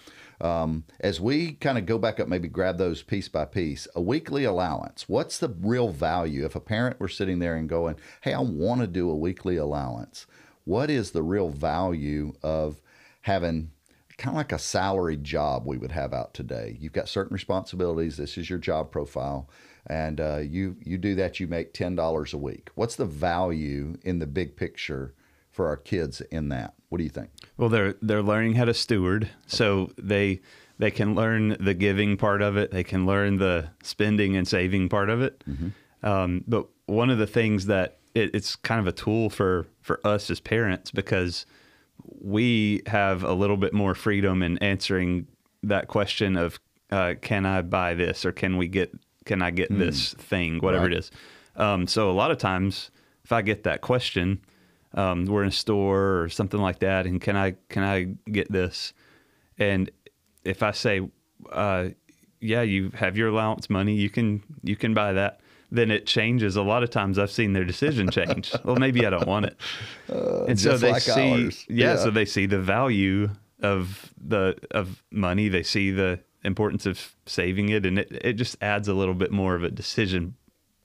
um, 0.40 0.84
as 1.00 1.20
we 1.20 1.52
kind 1.52 1.78
of 1.78 1.86
go 1.86 1.98
back 1.98 2.20
up, 2.20 2.28
maybe 2.28 2.48
grab 2.48 2.78
those 2.78 3.02
piece 3.02 3.28
by 3.28 3.44
piece, 3.44 3.86
a 3.94 4.00
weekly 4.00 4.44
allowance. 4.44 5.08
What's 5.08 5.38
the 5.38 5.48
real 5.48 5.88
value? 5.88 6.44
If 6.44 6.54
a 6.54 6.60
parent 6.60 7.00
were 7.00 7.08
sitting 7.08 7.38
there 7.38 7.56
and 7.56 7.68
going, 7.68 7.96
"Hey, 8.22 8.32
I 8.32 8.40
want 8.40 8.80
to 8.80 8.86
do 8.86 9.10
a 9.10 9.16
weekly 9.16 9.56
allowance," 9.56 10.26
what 10.64 10.90
is 10.90 11.10
the 11.10 11.22
real 11.22 11.50
value 11.50 12.32
of 12.42 12.80
having 13.22 13.70
kind 14.18 14.34
of 14.34 14.36
like 14.36 14.52
a 14.52 14.58
salaried 14.58 15.24
job 15.24 15.66
we 15.66 15.78
would 15.78 15.92
have 15.92 16.12
out 16.12 16.34
today? 16.34 16.76
You've 16.80 16.92
got 16.92 17.08
certain 17.08 17.34
responsibilities. 17.34 18.16
This 18.16 18.38
is 18.38 18.48
your 18.48 18.58
job 18.58 18.90
profile 18.90 19.48
and 19.86 20.20
uh, 20.20 20.38
you 20.38 20.76
you 20.82 20.98
do 20.98 21.14
that, 21.16 21.40
you 21.40 21.46
make 21.46 21.72
ten 21.72 21.94
dollars 21.94 22.32
a 22.32 22.38
week. 22.38 22.70
What's 22.74 22.96
the 22.96 23.04
value 23.04 23.96
in 24.02 24.18
the 24.18 24.26
big 24.26 24.56
picture 24.56 25.14
for 25.50 25.66
our 25.66 25.76
kids 25.76 26.20
in 26.22 26.48
that? 26.48 26.74
What 26.88 26.98
do 26.98 27.04
you 27.04 27.10
think? 27.10 27.30
Well, 27.56 27.68
they're 27.68 27.94
they're 28.00 28.22
learning 28.22 28.54
how 28.54 28.64
to 28.64 28.74
steward, 28.74 29.30
so 29.46 29.90
they 29.98 30.40
they 30.78 30.90
can 30.90 31.14
learn 31.14 31.56
the 31.60 31.74
giving 31.74 32.16
part 32.16 32.40
of 32.40 32.56
it. 32.56 32.70
They 32.70 32.84
can 32.84 33.06
learn 33.06 33.36
the 33.36 33.70
spending 33.82 34.36
and 34.36 34.48
saving 34.48 34.88
part 34.88 35.10
of 35.10 35.20
it. 35.20 35.44
Mm-hmm. 35.48 36.06
Um, 36.06 36.44
but 36.46 36.66
one 36.86 37.10
of 37.10 37.18
the 37.18 37.26
things 37.26 37.66
that 37.66 37.98
it, 38.14 38.34
it's 38.34 38.56
kind 38.56 38.80
of 38.80 38.86
a 38.86 38.92
tool 38.92 39.28
for 39.28 39.66
for 39.82 40.00
us 40.04 40.30
as 40.30 40.40
parents 40.40 40.90
because 40.90 41.44
we 42.02 42.82
have 42.86 43.22
a 43.22 43.32
little 43.32 43.56
bit 43.56 43.72
more 43.72 43.94
freedom 43.94 44.42
in 44.42 44.58
answering 44.58 45.26
that 45.62 45.88
question 45.88 46.36
of 46.36 46.60
uh, 46.90 47.14
can 47.20 47.46
I 47.46 47.62
buy 47.62 47.94
this 47.94 48.24
or 48.24 48.32
can 48.32 48.56
we 48.56 48.68
get 48.68 48.92
can 49.24 49.42
I 49.42 49.50
get 49.50 49.70
mm. 49.70 49.78
this 49.78 50.14
thing, 50.14 50.58
whatever 50.58 50.84
right. 50.84 50.92
it 50.92 50.98
is. 50.98 51.10
Um, 51.56 51.86
so 51.86 52.10
a 52.10 52.12
lot 52.12 52.30
of 52.30 52.38
times, 52.38 52.90
if 53.24 53.32
I 53.32 53.42
get 53.42 53.62
that 53.64 53.80
question, 53.80 54.40
um, 54.92 55.24
we're 55.24 55.42
in 55.42 55.48
a 55.48 55.52
store 55.52 56.20
or 56.20 56.28
something 56.28 56.60
like 56.60 56.80
that, 56.80 57.06
and 57.06 57.20
can 57.20 57.36
I 57.36 57.56
can 57.68 57.82
I 57.82 58.30
get 58.30 58.50
this? 58.50 58.92
And 59.58 59.90
if 60.44 60.62
I 60.62 60.72
say, 60.72 61.08
uh, 61.50 61.88
yeah, 62.40 62.62
you 62.62 62.90
have 62.94 63.16
your 63.16 63.28
allowance 63.28 63.70
money, 63.70 63.94
you 63.94 64.10
can 64.10 64.42
you 64.62 64.76
can 64.76 64.94
buy 64.94 65.12
that. 65.14 65.40
Then 65.70 65.90
it 65.90 66.06
changes. 66.06 66.56
A 66.56 66.62
lot 66.62 66.82
of 66.82 66.90
times, 66.90 67.18
I've 67.18 67.30
seen 67.30 67.52
their 67.52 67.64
decision 67.64 68.10
change. 68.10 68.52
well, 68.64 68.76
maybe 68.76 69.06
I 69.06 69.10
don't 69.10 69.26
want 69.26 69.46
it, 69.46 69.56
uh, 70.10 70.44
and 70.44 70.58
so 70.58 70.76
they 70.76 70.92
like 70.92 71.02
see, 71.02 71.44
yeah, 71.68 71.94
yeah, 71.94 71.96
so 71.96 72.10
they 72.10 72.24
see 72.24 72.46
the 72.46 72.60
value 72.60 73.30
of 73.60 74.12
the 74.20 74.56
of 74.70 75.02
money. 75.10 75.48
They 75.48 75.62
see 75.62 75.90
the 75.90 76.20
importance 76.44 76.86
of 76.86 77.14
saving 77.26 77.70
it, 77.70 77.86
and 77.86 77.98
it, 77.98 78.12
it 78.12 78.32
just 78.34 78.56
adds 78.62 78.88
a 78.88 78.94
little 78.94 79.14
bit 79.14 79.32
more 79.32 79.54
of 79.54 79.64
a 79.64 79.70
decision 79.70 80.36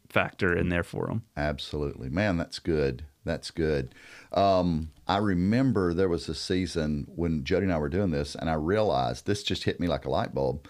factor 0.09 0.55
in 0.55 0.69
there 0.69 0.83
for 0.83 1.07
them. 1.07 1.23
Absolutely, 1.37 2.09
man, 2.09 2.37
that's 2.37 2.59
good. 2.59 3.05
That's 3.25 3.51
good. 3.51 3.93
Um, 4.31 4.91
I 5.07 5.17
remember 5.17 5.93
there 5.93 6.09
was 6.09 6.29
a 6.29 6.35
season 6.35 7.05
when 7.15 7.43
Jody 7.43 7.65
and 7.65 7.73
I 7.73 7.77
were 7.77 7.89
doing 7.89 8.11
this, 8.11 8.33
and 8.33 8.49
I 8.49 8.53
realized 8.53 9.25
this 9.25 9.43
just 9.43 9.65
hit 9.65 9.79
me 9.79 9.87
like 9.87 10.05
a 10.05 10.09
light 10.09 10.33
bulb. 10.33 10.67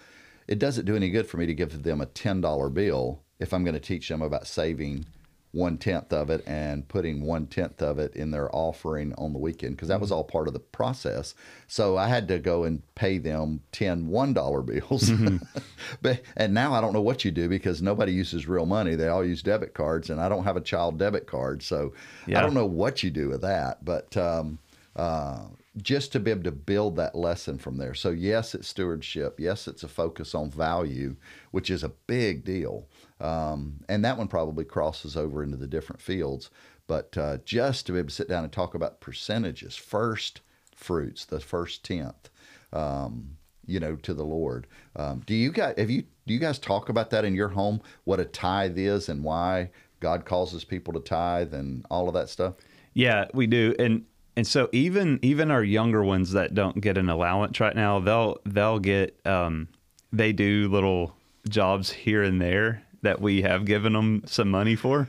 It 0.48 0.58
doesn't 0.58 0.84
do 0.84 0.96
any 0.96 1.10
good 1.10 1.26
for 1.26 1.36
me 1.36 1.46
to 1.46 1.54
give 1.54 1.82
them 1.82 2.00
a 2.00 2.06
ten 2.06 2.40
dollar 2.40 2.68
bill 2.68 3.22
if 3.40 3.52
I'm 3.52 3.64
going 3.64 3.74
to 3.74 3.80
teach 3.80 4.08
them 4.08 4.22
about 4.22 4.46
saving 4.46 5.06
one 5.52 5.76
tenth 5.76 6.12
of 6.12 6.30
it 6.30 6.44
and 6.46 6.86
putting 6.86 7.22
one 7.22 7.46
tenth 7.46 7.82
of 7.82 7.98
it 7.98 8.14
in 8.14 8.30
their 8.30 8.54
offering 8.54 9.12
on 9.18 9.32
the 9.32 9.38
weekend 9.38 9.74
because 9.74 9.88
that 9.88 10.00
was 10.00 10.10
mm-hmm. 10.10 10.18
all 10.18 10.24
part 10.24 10.46
of 10.46 10.52
the 10.52 10.60
process. 10.60 11.34
So 11.66 11.96
I 11.96 12.06
had 12.06 12.28
to 12.28 12.38
go 12.38 12.62
and 12.64 12.82
pay 12.94 13.18
them 13.18 13.60
10 13.72 14.06
one 14.06 14.32
dollar 14.32 14.62
bills. 14.62 15.10
Mm-hmm. 15.10 15.38
but 16.02 16.22
and 16.36 16.54
now 16.54 16.72
I 16.72 16.80
don't 16.80 16.92
know 16.92 17.00
what 17.00 17.24
you 17.24 17.32
do 17.32 17.48
because 17.48 17.82
nobody 17.82 18.12
uses 18.12 18.46
real 18.46 18.66
money. 18.66 18.94
They 18.94 19.08
all 19.08 19.24
use 19.24 19.42
debit 19.42 19.74
cards, 19.74 20.10
and 20.10 20.20
I 20.20 20.28
don't 20.28 20.44
have 20.44 20.56
a 20.56 20.60
child 20.60 20.98
debit 20.98 21.26
card, 21.26 21.62
so 21.62 21.94
yeah. 22.26 22.38
I 22.38 22.42
don't 22.42 22.54
know 22.54 22.66
what 22.66 23.02
you 23.02 23.10
do 23.10 23.28
with 23.28 23.40
that. 23.42 23.84
But 23.84 24.16
um, 24.16 24.60
uh, 24.94 25.46
just 25.82 26.12
to 26.12 26.20
be 26.20 26.30
able 26.30 26.42
to 26.44 26.52
build 26.52 26.96
that 26.96 27.14
lesson 27.14 27.58
from 27.58 27.76
there. 27.76 27.94
So 27.94 28.10
yes, 28.10 28.54
it's 28.54 28.68
stewardship. 28.68 29.38
Yes, 29.38 29.66
it's 29.68 29.82
a 29.82 29.88
focus 29.88 30.34
on 30.34 30.50
value, 30.50 31.16
which 31.50 31.70
is 31.70 31.82
a 31.82 31.88
big 32.06 32.44
deal. 32.44 32.86
Um, 33.20 33.80
and 33.88 34.04
that 34.04 34.16
one 34.16 34.28
probably 34.28 34.64
crosses 34.64 35.16
over 35.16 35.42
into 35.42 35.56
the 35.56 35.66
different 35.66 36.00
fields. 36.00 36.50
But 36.86 37.16
uh, 37.16 37.38
just 37.44 37.86
to 37.86 37.92
be 37.92 37.98
able 37.98 38.08
to 38.08 38.14
sit 38.14 38.28
down 38.28 38.42
and 38.42 38.52
talk 38.52 38.74
about 38.74 39.00
percentages, 39.00 39.76
first 39.76 40.40
fruits, 40.74 41.24
the 41.24 41.38
first 41.38 41.84
tenth, 41.84 42.30
um, 42.72 43.36
you 43.66 43.78
know, 43.78 43.94
to 43.96 44.14
the 44.14 44.24
Lord. 44.24 44.66
Um, 44.96 45.22
do 45.26 45.34
you 45.34 45.52
guys 45.52 45.74
have 45.78 45.90
you 45.90 46.02
do 46.26 46.34
you 46.34 46.40
guys 46.40 46.58
talk 46.58 46.88
about 46.88 47.10
that 47.10 47.24
in 47.24 47.34
your 47.34 47.48
home? 47.48 47.80
What 48.04 48.18
a 48.18 48.24
tithe 48.24 48.78
is 48.78 49.08
and 49.08 49.22
why 49.22 49.70
God 50.00 50.24
causes 50.24 50.64
people 50.64 50.92
to 50.94 51.00
tithe 51.00 51.54
and 51.54 51.84
all 51.90 52.08
of 52.08 52.14
that 52.14 52.28
stuff? 52.28 52.54
Yeah, 52.94 53.26
we 53.34 53.46
do. 53.46 53.74
And 53.78 54.04
and 54.36 54.46
so 54.46 54.68
even 54.72 55.20
even 55.22 55.50
our 55.50 55.62
younger 55.62 56.02
ones 56.02 56.32
that 56.32 56.54
don't 56.54 56.80
get 56.80 56.98
an 56.98 57.08
allowance 57.08 57.60
right 57.60 57.76
now, 57.76 58.00
they'll 58.00 58.38
they'll 58.44 58.78
get 58.80 59.20
um, 59.26 59.68
they 60.12 60.32
do 60.32 60.68
little 60.68 61.14
jobs 61.48 61.90
here 61.90 62.22
and 62.22 62.40
there 62.40 62.82
that 63.02 63.20
we 63.20 63.42
have 63.42 63.64
given 63.64 63.92
them 63.92 64.22
some 64.26 64.50
money 64.50 64.76
for, 64.76 65.08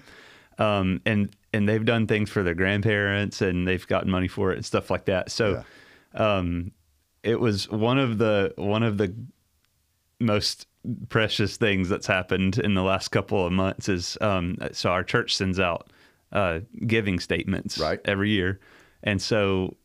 um, 0.57 1.01
and 1.05 1.35
and 1.53 1.67
they've 1.67 1.83
done 1.85 2.07
things 2.07 2.29
for 2.29 2.43
their 2.43 2.53
grandparents 2.55 3.41
and 3.41 3.67
they've 3.67 3.85
gotten 3.87 4.09
money 4.09 4.27
for 4.27 4.51
it 4.51 4.55
and 4.55 4.65
stuff 4.65 4.89
like 4.89 5.05
that. 5.05 5.29
So, 5.31 5.63
um, 6.13 6.71
it 7.23 7.39
was 7.39 7.69
one 7.69 7.99
of 7.99 8.17
the 8.17 8.53
one 8.57 8.83
of 8.83 8.97
the 8.97 9.13
most 10.19 10.67
precious 11.09 11.57
things 11.57 11.89
that's 11.89 12.07
happened 12.07 12.57
in 12.57 12.73
the 12.73 12.83
last 12.83 13.09
couple 13.09 13.45
of 13.45 13.51
months 13.51 13.89
is 13.89 14.17
um, 14.21 14.57
so 14.71 14.89
our 14.89 15.03
church 15.03 15.35
sends 15.35 15.59
out 15.59 15.91
uh, 16.31 16.59
giving 16.87 17.19
statements 17.19 17.77
Right. 17.77 17.99
every 18.05 18.29
year, 18.29 18.59
and 19.03 19.21
so 19.21 19.75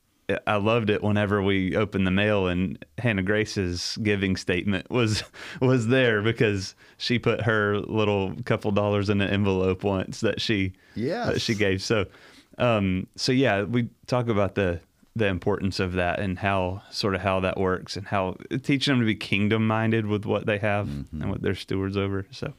I 0.46 0.56
loved 0.56 0.90
it 0.90 1.02
whenever 1.02 1.40
we 1.42 1.76
opened 1.76 2.06
the 2.06 2.10
mail 2.10 2.48
and 2.48 2.84
Hannah 2.98 3.22
Grace's 3.22 3.96
giving 4.02 4.36
statement 4.36 4.90
was 4.90 5.22
was 5.60 5.86
there 5.88 6.20
because 6.22 6.74
she 6.98 7.18
put 7.18 7.42
her 7.42 7.78
little 7.78 8.34
couple 8.44 8.72
dollars 8.72 9.08
in 9.08 9.20
an 9.20 9.30
envelope 9.30 9.84
once 9.84 10.20
that 10.20 10.40
she 10.40 10.72
Yes. 10.94 11.32
that 11.32 11.40
she 11.40 11.54
gave. 11.54 11.82
So 11.82 12.06
um, 12.58 13.06
so 13.16 13.32
yeah, 13.32 13.62
we 13.62 13.88
talk 14.06 14.28
about 14.28 14.54
the 14.54 14.80
the 15.14 15.26
importance 15.26 15.80
of 15.80 15.92
that 15.94 16.18
and 16.20 16.38
how 16.38 16.82
sort 16.90 17.14
of 17.14 17.22
how 17.22 17.40
that 17.40 17.56
works 17.58 17.96
and 17.96 18.06
how 18.06 18.36
teaching 18.62 18.92
them 18.92 19.00
to 19.00 19.06
be 19.06 19.14
kingdom 19.14 19.66
minded 19.66 20.06
with 20.06 20.26
what 20.26 20.44
they 20.44 20.58
have 20.58 20.88
and 21.12 21.30
what 21.30 21.40
they're 21.40 21.54
stewards 21.54 21.96
over. 21.96 22.26
So 22.30 22.52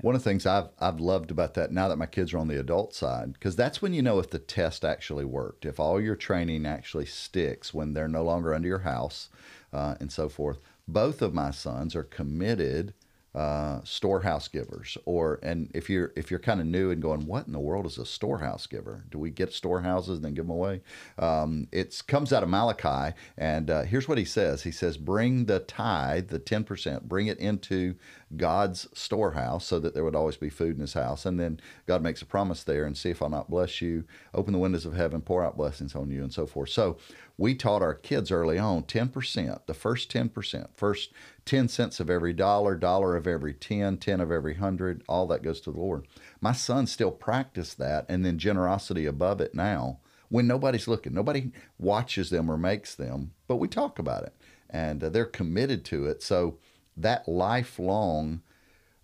One 0.00 0.14
of 0.14 0.22
the 0.22 0.28
things 0.28 0.46
I've 0.46 0.68
I've 0.78 1.00
loved 1.00 1.30
about 1.30 1.54
that 1.54 1.72
now 1.72 1.88
that 1.88 1.96
my 1.96 2.06
kids 2.06 2.34
are 2.34 2.38
on 2.38 2.48
the 2.48 2.60
adult 2.60 2.94
side, 2.94 3.32
because 3.32 3.56
that's 3.56 3.80
when 3.80 3.94
you 3.94 4.02
know 4.02 4.18
if 4.18 4.30
the 4.30 4.38
test 4.38 4.84
actually 4.84 5.24
worked, 5.24 5.64
if 5.64 5.80
all 5.80 6.00
your 6.00 6.16
training 6.16 6.66
actually 6.66 7.06
sticks 7.06 7.72
when 7.72 7.94
they're 7.94 8.08
no 8.08 8.22
longer 8.22 8.54
under 8.54 8.68
your 8.68 8.80
house, 8.80 9.30
uh, 9.72 9.94
and 10.00 10.12
so 10.12 10.28
forth. 10.28 10.58
Both 10.86 11.22
of 11.22 11.34
my 11.34 11.50
sons 11.50 11.96
are 11.96 12.04
committed 12.04 12.94
uh, 13.36 13.80
storehouse 13.84 14.48
givers, 14.48 14.96
or 15.04 15.38
and 15.42 15.70
if 15.74 15.90
you're 15.90 16.10
if 16.16 16.30
you're 16.30 16.40
kind 16.40 16.58
of 16.58 16.66
new 16.66 16.90
and 16.90 17.02
going, 17.02 17.26
what 17.26 17.46
in 17.46 17.52
the 17.52 17.60
world 17.60 17.84
is 17.84 17.98
a 17.98 18.06
storehouse 18.06 18.66
giver? 18.66 19.04
Do 19.10 19.18
we 19.18 19.30
get 19.30 19.52
storehouses 19.52 20.16
and 20.16 20.24
then 20.24 20.32
give 20.32 20.46
them 20.46 20.56
away? 20.56 20.80
Um, 21.18 21.68
it 21.70 22.02
comes 22.08 22.32
out 22.32 22.42
of 22.42 22.48
Malachi, 22.48 23.14
and 23.36 23.68
uh, 23.68 23.82
here's 23.82 24.08
what 24.08 24.16
he 24.16 24.24
says: 24.24 24.62
He 24.62 24.70
says, 24.70 24.96
"Bring 24.96 25.44
the 25.44 25.60
tithe, 25.60 26.28
the 26.28 26.38
ten 26.38 26.64
percent, 26.64 27.10
bring 27.10 27.26
it 27.26 27.38
into 27.38 27.96
God's 28.34 28.88
storehouse, 28.94 29.66
so 29.66 29.78
that 29.80 29.92
there 29.92 30.04
would 30.04 30.16
always 30.16 30.38
be 30.38 30.48
food 30.48 30.74
in 30.76 30.80
His 30.80 30.94
house." 30.94 31.26
And 31.26 31.38
then 31.38 31.60
God 31.86 32.02
makes 32.02 32.22
a 32.22 32.26
promise 32.26 32.64
there, 32.64 32.86
and 32.86 32.96
see 32.96 33.10
if 33.10 33.20
I'll 33.20 33.28
not 33.28 33.50
bless 33.50 33.82
you, 33.82 34.04
open 34.32 34.54
the 34.54 34.58
windows 34.58 34.86
of 34.86 34.94
heaven, 34.94 35.20
pour 35.20 35.44
out 35.44 35.58
blessings 35.58 35.94
on 35.94 36.10
you, 36.10 36.22
and 36.22 36.32
so 36.32 36.46
forth. 36.46 36.70
So 36.70 36.96
we 37.38 37.54
taught 37.54 37.82
our 37.82 37.94
kids 37.94 38.30
early 38.30 38.58
on 38.58 38.82
10%, 38.84 39.66
the 39.66 39.74
first 39.74 40.10
10%, 40.10 40.68
first 40.74 41.12
10 41.44 41.68
cents 41.68 42.00
of 42.00 42.08
every 42.08 42.32
dollar, 42.32 42.74
dollar 42.74 43.14
of 43.14 43.26
every 43.26 43.52
10, 43.52 43.98
10 43.98 44.20
of 44.20 44.30
every 44.30 44.54
100, 44.54 45.02
all 45.08 45.26
that 45.26 45.42
goes 45.42 45.60
to 45.60 45.70
the 45.70 45.78
Lord. 45.78 46.06
My 46.40 46.52
son 46.52 46.86
still 46.86 47.10
practice 47.10 47.74
that 47.74 48.06
and 48.08 48.24
then 48.24 48.38
generosity 48.38 49.04
above 49.04 49.40
it 49.40 49.54
now 49.54 50.00
when 50.28 50.46
nobody's 50.46 50.88
looking. 50.88 51.12
Nobody 51.12 51.52
watches 51.78 52.30
them 52.30 52.50
or 52.50 52.56
makes 52.56 52.94
them, 52.94 53.32
but 53.46 53.56
we 53.56 53.68
talk 53.68 53.98
about 53.98 54.24
it 54.24 54.34
and 54.70 55.04
uh, 55.04 55.08
they're 55.10 55.26
committed 55.26 55.84
to 55.86 56.06
it. 56.06 56.22
So 56.22 56.58
that 56.96 57.28
lifelong 57.28 58.40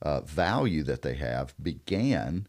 uh, 0.00 0.22
value 0.22 0.82
that 0.84 1.02
they 1.02 1.14
have 1.14 1.54
began 1.62 2.46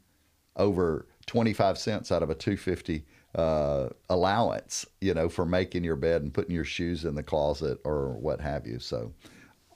over 0.55 1.07
25 1.25 1.77
cents 1.77 2.11
out 2.11 2.23
of 2.23 2.29
a 2.29 2.35
250 2.35 3.05
uh, 3.35 3.89
allowance, 4.09 4.85
you 5.01 5.13
know, 5.13 5.29
for 5.29 5.45
making 5.45 5.83
your 5.83 5.95
bed 5.95 6.21
and 6.21 6.33
putting 6.33 6.53
your 6.53 6.65
shoes 6.65 7.05
in 7.05 7.15
the 7.15 7.23
closet 7.23 7.79
or 7.83 8.09
what 8.13 8.41
have 8.41 8.67
you. 8.67 8.79
So 8.79 9.13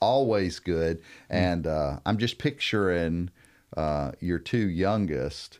always 0.00 0.58
good. 0.58 1.02
And 1.28 1.66
uh, 1.66 1.98
I'm 2.06 2.18
just 2.18 2.38
picturing 2.38 3.30
uh, 3.76 4.12
your 4.20 4.38
two 4.38 4.68
youngest 4.68 5.58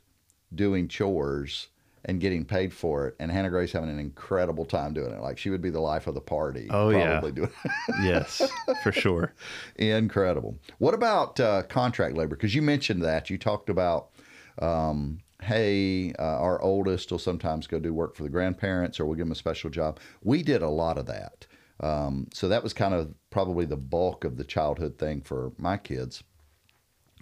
doing 0.54 0.88
chores 0.88 1.68
and 2.04 2.20
getting 2.20 2.44
paid 2.44 2.72
for 2.72 3.08
it, 3.08 3.16
and 3.18 3.30
Hannah 3.30 3.50
Grace 3.50 3.72
having 3.72 3.90
an 3.90 3.98
incredible 3.98 4.64
time 4.64 4.94
doing 4.94 5.12
it. 5.12 5.20
Like 5.20 5.36
she 5.36 5.50
would 5.50 5.60
be 5.60 5.70
the 5.70 5.80
life 5.80 6.06
of 6.06 6.14
the 6.14 6.20
party. 6.20 6.68
Oh, 6.70 6.88
yeah. 6.90 7.20
doing 7.20 7.50
yes, 8.02 8.40
for 8.82 8.92
sure. 8.92 9.34
Incredible. 9.76 10.56
What 10.78 10.94
about 10.94 11.38
uh, 11.38 11.64
contract 11.64 12.16
labor? 12.16 12.36
Because 12.36 12.54
you 12.54 12.62
mentioned 12.62 13.02
that. 13.02 13.28
You 13.28 13.36
talked 13.36 13.68
about, 13.68 14.08
um, 14.60 15.20
hey, 15.42 16.12
uh, 16.18 16.22
our 16.22 16.60
oldest 16.60 17.10
will 17.10 17.18
sometimes 17.18 17.66
go 17.66 17.78
do 17.78 17.94
work 17.94 18.14
for 18.14 18.24
the 18.24 18.28
grandparents 18.28 18.98
or 18.98 19.06
we'll 19.06 19.14
give 19.14 19.26
them 19.26 19.32
a 19.32 19.36
special 19.36 19.70
job. 19.70 19.98
We 20.22 20.42
did 20.42 20.62
a 20.62 20.68
lot 20.68 20.98
of 20.98 21.06
that. 21.06 21.46
Um, 21.80 22.26
so 22.32 22.48
that 22.48 22.62
was 22.62 22.72
kind 22.72 22.92
of 22.92 23.14
probably 23.30 23.64
the 23.64 23.76
bulk 23.76 24.24
of 24.24 24.36
the 24.36 24.44
childhood 24.44 24.98
thing 24.98 25.20
for 25.20 25.52
my 25.58 25.76
kids 25.76 26.24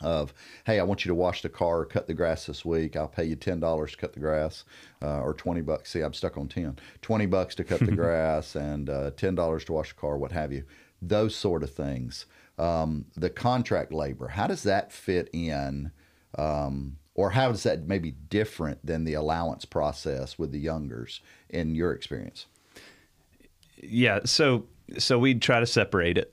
of 0.03 0.35
hey 0.67 0.79
i 0.79 0.83
want 0.83 1.05
you 1.05 1.09
to 1.09 1.15
wash 1.15 1.41
the 1.41 1.49
car 1.49 1.81
or 1.81 1.87
cut 1.87 2.07
the 2.07 2.15
grass 2.15 2.47
this 2.47 2.65
week. 2.65 2.97
I'll 2.97 3.09
pay 3.09 3.25
you 3.25 3.37
$10 3.37 3.91
to 3.91 3.97
cut 3.97 4.13
the 4.13 4.21
grass 4.21 4.65
uh, 5.03 5.21
or 5.21 5.33
20 5.33 5.63
bucks. 5.63 5.91
See 5.91 6.01
i'm 6.01 6.13
stuck 6.13 6.37
on 6.37 6.49
10 6.49 6.79
20 7.01 7.27
bucks 7.27 7.55
to 7.57 7.65
cut 7.65 7.81
the 7.81 7.93
grass 7.97 8.55
and 8.57 8.91
uh, 8.91 9.11
$10 9.13 9.65
to 9.65 9.73
wash 9.73 9.89
the 9.91 10.01
car 10.01 10.19
what 10.19 10.33
have 10.33 10.53
you. 10.53 10.65
Those 11.01 11.35
sort 11.35 11.63
of 11.63 11.71
things. 11.73 12.27
Um, 12.59 13.07
the 13.17 13.31
contract 13.31 13.93
labor 13.93 14.29
how 14.29 14.47
does 14.47 14.63
that 14.65 14.93
fit 14.93 15.31
in 15.33 15.93
um, 16.39 16.99
or 17.17 17.31
how 17.31 17.51
is 17.51 17.63
that 17.63 17.87
maybe 17.89 18.13
different 18.29 18.85
than 18.87 19.05
the 19.05 19.15
allowance 19.15 19.65
process 19.65 20.39
with 20.39 20.53
the 20.53 20.59
youngers 20.61 21.21
in 21.49 21.75
your 21.75 21.93
experience 21.93 22.47
Yeah, 23.83 24.21
so 24.25 24.67
so 24.99 25.19
we 25.19 25.35
try 25.35 25.61
to 25.61 25.67
separate 25.67 26.19
it. 26.19 26.33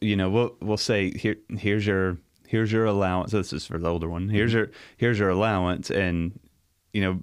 You 0.00 0.16
know, 0.16 0.30
we'll 0.30 0.56
we'll 0.60 0.76
say 0.76 1.10
here 1.16 1.36
here's 1.56 1.86
your 1.86 2.18
here's 2.48 2.72
your 2.72 2.86
allowance. 2.86 3.30
This 3.32 3.52
is 3.52 3.66
for 3.66 3.78
the 3.78 3.88
older 3.88 4.08
one. 4.08 4.28
Here's 4.28 4.52
your 4.52 4.70
here's 4.96 5.18
your 5.18 5.28
allowance, 5.28 5.90
and 5.90 6.38
you 6.92 7.00
know 7.02 7.22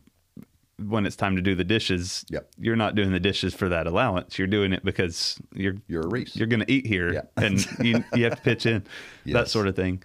when 0.87 1.05
it's 1.05 1.15
time 1.15 1.35
to 1.35 1.41
do 1.41 1.53
the 1.55 1.63
dishes, 1.63 2.25
Yep. 2.29 2.49
you're 2.57 2.75
not 2.77 2.95
doing 2.95 3.11
the 3.11 3.19
dishes 3.19 3.53
for 3.53 3.69
that 3.69 3.85
allowance. 3.85 4.39
You're 4.39 4.47
doing 4.47 4.73
it 4.73 4.83
because 4.83 5.37
you're 5.53 5.75
You're 5.87 6.01
a 6.03 6.07
Reese. 6.07 6.35
You're 6.35 6.47
going 6.47 6.61
to 6.65 6.71
eat 6.71 6.87
here, 6.87 7.13
Yeah. 7.13 7.21
and 7.37 7.59
you 7.83 8.03
you 8.15 8.23
have 8.23 8.37
to 8.37 8.41
pitch 8.41 8.65
in 8.65 8.83
that 9.27 9.47
sort 9.49 9.67
of 9.67 9.75
thing. 9.75 10.01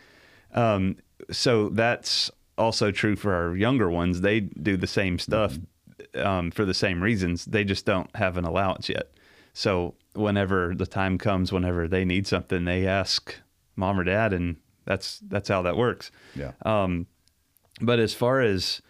Um, 0.53 0.97
so 1.31 1.69
that's 1.71 2.31
also 2.59 2.91
true 2.91 3.17
for 3.17 3.35
our 3.35 3.57
younger 3.57 3.91
ones. 3.91 4.21
They 4.21 4.41
do 4.41 4.77
the 4.77 4.87
same 4.87 5.19
stuff 5.19 5.59
um, 6.15 6.51
for 6.51 6.65
the 6.65 6.75
same 6.75 7.03
reasons. 7.03 7.45
They 7.45 7.65
just 7.65 7.85
don't 7.85 8.15
have 8.17 8.37
an 8.37 8.45
allowance 8.45 8.89
yet. 8.89 9.13
So 9.53 9.95
whenever 10.15 10.75
the 10.75 10.87
time 10.87 11.19
comes, 11.19 11.53
whenever 11.53 11.89
they 11.89 12.05
need 12.05 12.27
something, 12.27 12.65
they 12.65 12.87
ask 12.87 13.35
mom 13.75 13.99
or 13.99 14.05
dad, 14.05 14.33
and 14.33 14.57
that's 14.85 15.19
that's 15.21 15.49
how 15.49 15.63
that 15.63 15.77
works. 15.77 16.11
yeah 16.35 16.53
Um, 16.65 17.07
but 17.81 17.99
as 17.99 18.15
far 18.15 18.41
as 18.41 18.81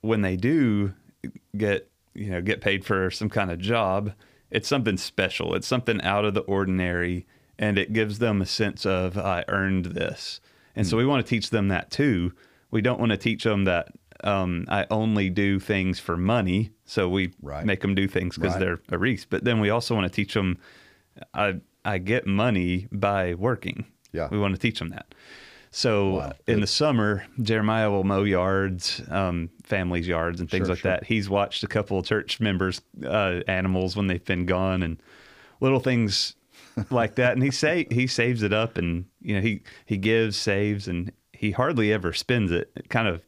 when 0.00 0.22
they 0.22 0.36
do 0.36 0.94
get 1.56 1.88
you 2.14 2.30
know 2.30 2.42
get 2.42 2.60
paid 2.60 2.84
for 2.84 3.10
some 3.10 3.28
kind 3.28 3.50
of 3.50 3.58
job, 3.58 4.12
it's 4.50 4.68
something 4.68 4.96
special. 4.96 5.54
It's 5.54 5.66
something 5.66 6.00
out 6.02 6.24
of 6.24 6.34
the 6.34 6.40
ordinary, 6.42 7.26
and 7.58 7.78
it 7.78 7.92
gives 7.92 8.18
them 8.18 8.42
a 8.42 8.46
sense 8.46 8.84
of 8.84 9.16
I 9.16 9.44
earned 9.48 9.86
this. 9.86 10.40
And 10.74 10.86
so 10.86 10.96
we 10.96 11.04
want 11.04 11.24
to 11.24 11.28
teach 11.28 11.50
them 11.50 11.68
that 11.68 11.90
too. 11.90 12.32
We 12.72 12.80
don't 12.82 12.98
want 12.98 13.10
to 13.12 13.16
teach 13.18 13.44
them 13.44 13.64
that 13.64 13.88
um, 14.24 14.64
I 14.68 14.86
only 14.90 15.30
do 15.30 15.58
things 15.58 15.98
for 16.00 16.16
money. 16.16 16.70
So 16.84 17.08
we 17.08 17.32
Right. 17.42 17.64
make 17.64 17.80
them 17.80 17.94
do 17.94 18.06
things 18.08 18.36
because 18.36 18.52
Right. 18.54 18.60
they're 18.60 18.80
a 18.90 18.98
Reese. 18.98 19.24
But 19.24 19.44
then 19.44 19.60
we 19.60 19.70
also 19.70 19.94
want 19.94 20.06
to 20.06 20.12
teach 20.14 20.34
them 20.34 20.58
I 21.34 21.56
I 21.84 21.98
get 21.98 22.26
money 22.26 22.86
by 22.92 23.34
working. 23.34 23.84
Yeah. 24.12 24.28
we 24.30 24.38
want 24.38 24.54
to 24.54 24.60
teach 24.60 24.78
them 24.78 24.90
that. 24.90 25.14
So 25.70 26.16
Wow. 26.16 26.32
in 26.46 26.60
the 26.60 26.66
summer, 26.66 27.24
Jeremiah 27.40 27.90
will 27.90 28.04
mow 28.04 28.22
yards, 28.24 29.02
um, 29.10 29.48
families' 29.64 30.06
yards, 30.06 30.40
and 30.40 30.48
things 30.50 30.66
Sure, 30.66 30.74
like 30.74 30.80
sure. 30.82 30.90
that. 30.92 31.04
He's 31.04 31.28
watched 31.30 31.64
a 31.64 31.66
couple 31.66 31.98
of 31.98 32.04
church 32.06 32.40
members' 32.40 32.80
uh, 33.04 33.40
animals 33.48 33.96
when 33.96 34.06
they've 34.06 34.24
been 34.24 34.44
gone, 34.46 34.82
and 34.82 34.98
little 35.60 35.80
things 35.80 36.36
like 36.90 37.14
that. 37.16 37.32
And 37.32 37.42
he 37.42 37.50
say 37.64 37.86
he 37.90 38.06
saves 38.06 38.42
it 38.42 38.52
up, 38.52 38.76
and 38.78 39.06
you 39.20 39.34
know 39.34 39.40
he 39.40 39.62
he 39.86 39.96
gives, 39.96 40.36
saves, 40.36 40.86
and 40.88 41.10
he 41.42 41.50
hardly 41.50 41.92
ever 41.92 42.12
spends 42.12 42.52
it. 42.52 42.70
It 42.76 42.88
kind 42.88 43.08
of 43.08 43.20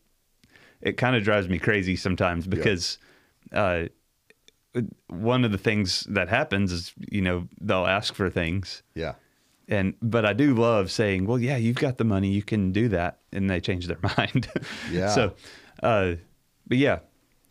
it 0.81 0.97
kind 0.97 1.17
of 1.17 1.25
drives 1.25 1.49
me 1.49 1.59
crazy 1.59 1.97
sometimes 1.97 2.47
because 2.47 2.99
uh, 3.53 3.87
one 5.09 5.45
of 5.45 5.51
the 5.51 5.59
things 5.59 6.07
that 6.09 6.29
happens 6.29 6.73
is 6.73 6.95
you 7.11 7.21
know 7.21 7.49
they'll 7.61 7.87
ask 7.87 8.15
for 8.15 8.31
things 8.31 8.83
yeah 8.95 9.15
and 9.67 9.95
but 10.03 10.27
I 10.27 10.35
do 10.35 10.55
love 10.55 10.91
saying, 10.91 11.27
"Well, 11.27 11.39
yeah, 11.39 11.57
you've 11.57 11.77
got 11.77 11.97
the 11.97 12.05
money, 12.05 12.29
you 12.29 12.43
can 12.43 12.71
do 12.71 12.89
that," 12.91 13.21
and 13.33 13.49
they 13.49 13.61
change 13.61 13.87
their 13.87 13.99
mind. 14.19 14.47
Yeah. 14.91 15.09
So, 15.09 15.33
uh, 15.83 16.17
but 16.67 16.77
yeah, 16.77 16.99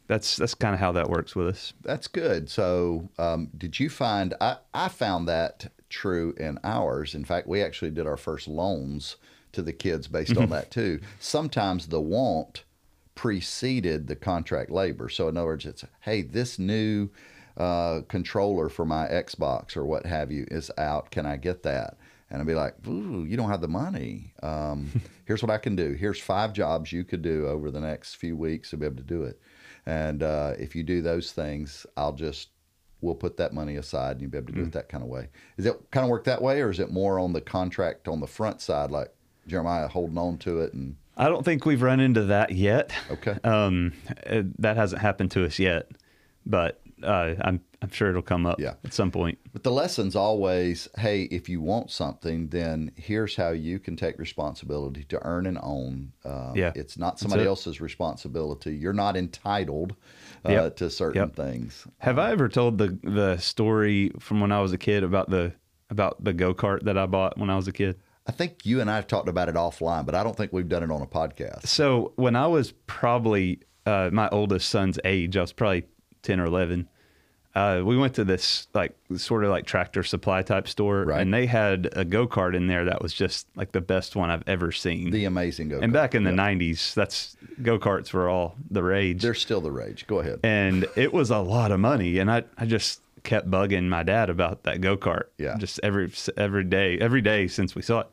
that's 0.06 0.38
that's 0.38 0.54
kind 0.54 0.76
of 0.76 0.80
how 0.80 0.92
that 0.92 1.10
works 1.10 1.36
with 1.36 1.48
us. 1.48 1.74
That's 1.82 2.08
good. 2.08 2.52
So, 2.52 3.10
um, 3.18 3.50
did 3.58 3.80
you 3.80 3.90
find? 3.90 4.36
I, 4.40 4.58
I 4.76 4.90
found 4.90 5.28
that 5.28 5.72
true 5.90 6.36
in 6.38 6.60
ours. 6.64 7.16
In 7.16 7.26
fact, 7.26 7.48
we 7.48 7.64
actually 7.64 7.90
did 7.90 8.06
our 8.06 8.18
first 8.18 8.48
loans 8.48 9.16
to 9.54 9.62
the 9.62 9.74
kids 9.74 10.08
based 10.08 10.36
on 10.38 10.50
that 10.50 10.70
too. 10.72 11.00
Sometimes 11.20 11.88
the 11.88 12.02
want 12.02 12.64
preceded 13.16 14.08
the 14.08 14.16
contract 14.16 14.70
labor. 14.70 15.08
So 15.10 15.28
in 15.30 15.38
other 15.38 15.48
words, 15.48 15.66
it's 15.66 15.86
hey, 16.02 16.22
this 16.24 16.60
new 16.60 17.10
uh, 17.56 18.02
controller 18.10 18.68
for 18.70 18.86
my 18.86 19.08
Xbox 19.08 19.78
or 19.78 19.86
what 19.86 20.06
have 20.06 20.32
you 20.32 20.46
is 20.52 20.70
out. 20.78 21.12
Can 21.12 21.26
I 21.26 21.38
get 21.38 21.64
that? 21.64 21.98
And 22.30 22.42
I'd 22.42 22.48
be 22.48 22.56
like, 22.56 22.76
Ooh, 22.88 23.24
you 23.26 23.38
don't 23.38 23.50
have 23.50 23.62
the 23.62 23.68
money. 23.68 24.34
Um, 24.42 24.90
here's 25.26 25.44
what 25.44 25.52
I 25.52 25.58
can 25.60 25.76
do. 25.76 25.94
Here's 25.94 26.20
five 26.20 26.52
jobs 26.54 26.92
you 26.92 27.04
could 27.04 27.22
do 27.22 27.48
over 27.48 27.70
the 27.72 27.80
next 27.80 28.16
few 28.16 28.36
weeks 28.36 28.72
to 28.72 28.78
be 28.78 28.86
able 28.86 28.98
to 28.98 29.04
do 29.04 29.24
it. 29.24 29.40
And 29.86 30.24
uh, 30.24 30.54
if 30.58 30.76
you 30.76 30.84
do 30.84 31.02
those 31.02 31.32
things, 31.32 31.86
I'll 31.96 32.14
just 32.14 32.50
we'll 33.02 33.14
put 33.16 33.36
that 33.38 33.54
money 33.54 33.76
aside 33.76 34.14
and 34.14 34.22
you'll 34.22 34.32
be 34.32 34.38
able 34.38 34.48
to 34.48 34.54
do 34.54 34.62
Mm. 34.64 34.68
it 34.68 34.72
that 34.74 34.90
kind 34.90 35.04
of 35.04 35.10
way. 35.10 35.28
Is 35.58 35.66
it 35.66 35.78
kind 35.92 36.06
of 36.06 36.10
work 36.10 36.24
that 36.24 36.42
way, 36.42 36.62
or 36.62 36.70
is 36.72 36.80
it 36.80 36.90
more 36.90 37.20
on 37.20 37.34
the 37.34 37.42
contract 37.42 38.08
on 38.08 38.22
the 38.22 38.28
front 38.28 38.62
side, 38.62 38.92
like 38.92 39.14
Jeremiah 39.48 39.88
holding 39.88 40.18
on 40.18 40.38
to 40.40 40.62
it 40.62 40.74
and 40.74 40.96
I 41.16 41.30
don't 41.30 41.44
think 41.46 41.66
we've 41.66 41.82
run 41.84 42.00
into 42.00 42.24
that 42.26 42.52
yet. 42.54 42.92
okay? 43.12 43.38
Um, 43.44 43.94
uh, 44.26 44.42
that 44.58 44.78
hasn't 44.78 45.02
happened 45.02 45.30
to 45.32 45.46
us 45.46 45.60
yet, 45.60 45.92
but 46.46 46.82
uh, 47.04 47.36
I'm 47.42 47.62
I'm 47.84 47.90
sure 47.92 48.10
it'll 48.10 48.22
come 48.22 48.46
up 48.46 48.60
Yeah. 48.62 48.76
at 48.86 48.94
some 48.94 49.12
point. 49.12 49.38
But 49.52 49.64
the 49.64 49.72
lesson's 49.72 50.16
always, 50.16 50.88
hey, 50.98 51.24
if 51.24 51.50
you 51.50 51.60
want 51.62 51.92
something, 51.92 52.48
then 52.48 52.92
here's 52.96 53.36
how 53.36 53.50
you 53.50 53.78
can 53.78 53.98
take 53.98 54.18
responsibility 54.18 55.04
to 55.10 55.20
earn 55.24 55.46
and 55.46 55.60
own. 55.62 56.14
Uh, 56.24 56.54
Yeah. 56.56 56.72
it's 56.76 56.98
not 56.98 57.20
somebody 57.20 57.44
it. 57.44 57.48
else's 57.48 57.82
responsibility. 57.82 58.74
You're 58.74 58.94
not 58.94 59.18
entitled 59.18 59.96
uh, 60.46 60.52
Yep. 60.52 60.76
to 60.78 60.90
certain 60.90 61.22
Yep. 61.24 61.36
things. 61.36 61.86
Have 62.00 62.18
I 62.18 62.32
ever 62.32 62.48
told 62.50 62.78
the 62.78 62.98
the 63.04 63.38
story 63.38 64.12
from 64.20 64.40
when 64.42 64.52
I 64.52 64.62
was 64.62 64.72
a 64.74 64.78
kid 64.78 65.04
about 65.04 65.30
the 65.30 65.54
about 65.90 66.24
the 66.24 66.34
go 66.34 66.54
kart 66.56 66.84
that 66.86 66.98
I 66.98 67.06
bought 67.06 67.38
when 67.38 67.50
I 67.50 67.56
was 67.56 67.68
a 67.68 67.72
kid? 67.74 67.98
I 68.26 68.32
think 68.32 68.66
you 68.66 68.80
and 68.82 68.90
I 68.90 68.96
have 68.96 69.08
talked 69.08 69.28
about 69.28 69.50
it 69.50 69.56
offline, 69.56 70.06
but 70.06 70.16
I 70.16 70.24
don't 70.24 70.36
think 70.38 70.54
we've 70.54 70.70
done 70.70 70.84
it 70.84 70.92
on 70.92 71.02
a 71.02 71.06
podcast. 71.06 71.68
So 71.68 72.14
when 72.16 72.36
I 72.36 72.48
was 72.48 72.72
probably 72.88 73.60
uh, 73.86 74.10
my 74.14 74.30
oldest 74.30 74.70
son's 74.70 74.98
age, 75.04 75.36
I 75.36 75.42
was 75.42 75.52
probably 75.54 75.84
ten 76.22 76.40
or 76.40 76.46
eleven. 76.46 76.88
Uh, 77.56 77.84
we 77.86 77.96
went 77.96 78.16
to 78.16 78.24
this 78.24 78.68
like 78.74 78.96
sort 79.16 79.44
of 79.44 79.52
like 79.52 79.64
tractor 79.68 80.02
supply 80.02 80.42
type 80.42 80.68
store, 80.68 81.04
Right. 81.06 81.22
and 81.22 81.32
they 81.32 81.46
had 81.46 81.88
a 81.94 82.04
go 82.04 82.26
kart 82.28 82.56
in 82.56 82.66
there 82.66 82.86
that 82.86 83.00
was 83.00 83.14
just 83.14 83.46
like 83.56 83.74
the 83.74 83.82
best 83.82 84.16
one 84.16 84.32
I've 84.32 84.42
ever 84.48 84.72
seen. 84.72 85.12
The 85.12 85.26
amazing 85.26 85.70
go. 85.70 85.78
Kart 85.80 85.84
And 85.84 85.94
back 85.94 86.16
in 86.16 86.24
the 86.24 86.32
'90s, 86.32 86.96
that's 86.96 87.38
go 87.62 87.78
karts 87.78 88.12
were 88.12 88.28
all 88.28 88.56
the 88.72 88.82
rage. 88.82 89.22
they're 89.22 89.36
still 89.36 89.62
the 89.62 89.72
rage. 89.72 90.08
Go 90.08 90.20
ahead. 90.22 90.40
and 90.44 90.88
it 90.96 91.14
was 91.14 91.30
a 91.30 91.38
lot 91.38 91.72
of 91.72 91.80
money 91.80 92.18
and 92.18 92.32
i, 92.32 92.44
I 92.58 92.66
just 92.66 93.02
kept 93.24 93.50
bugging 93.50 93.88
my 93.88 94.04
dad 94.04 94.30
about 94.30 94.64
that 94.64 94.82
go-kart 94.82 95.26
Yeah. 95.38 95.56
just 95.58 95.80
every 95.84 96.12
every 96.38 96.64
day 96.64 96.98
every 97.00 97.22
day 97.22 97.48
since 97.48 97.74
we 97.76 97.82
saw 97.82 98.02
it 98.02 98.08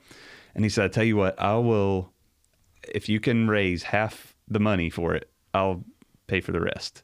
and 0.54 0.64
he 0.64 0.68
said 0.68 0.84
i 0.84 0.88
tell 0.88 1.04
you 1.04 1.16
what 1.16 1.40
i 1.40 1.54
will 1.56 2.12
if 2.94 3.08
you 3.08 3.18
can 3.20 3.48
raise 3.48 3.82
half 3.82 4.34
the 4.48 4.60
money 4.60 4.88
for 4.90 5.14
it 5.14 5.28
i'll 5.52 5.84
pay 6.26 6.40
for 6.40 6.52
the 6.52 6.60
rest 6.60 7.02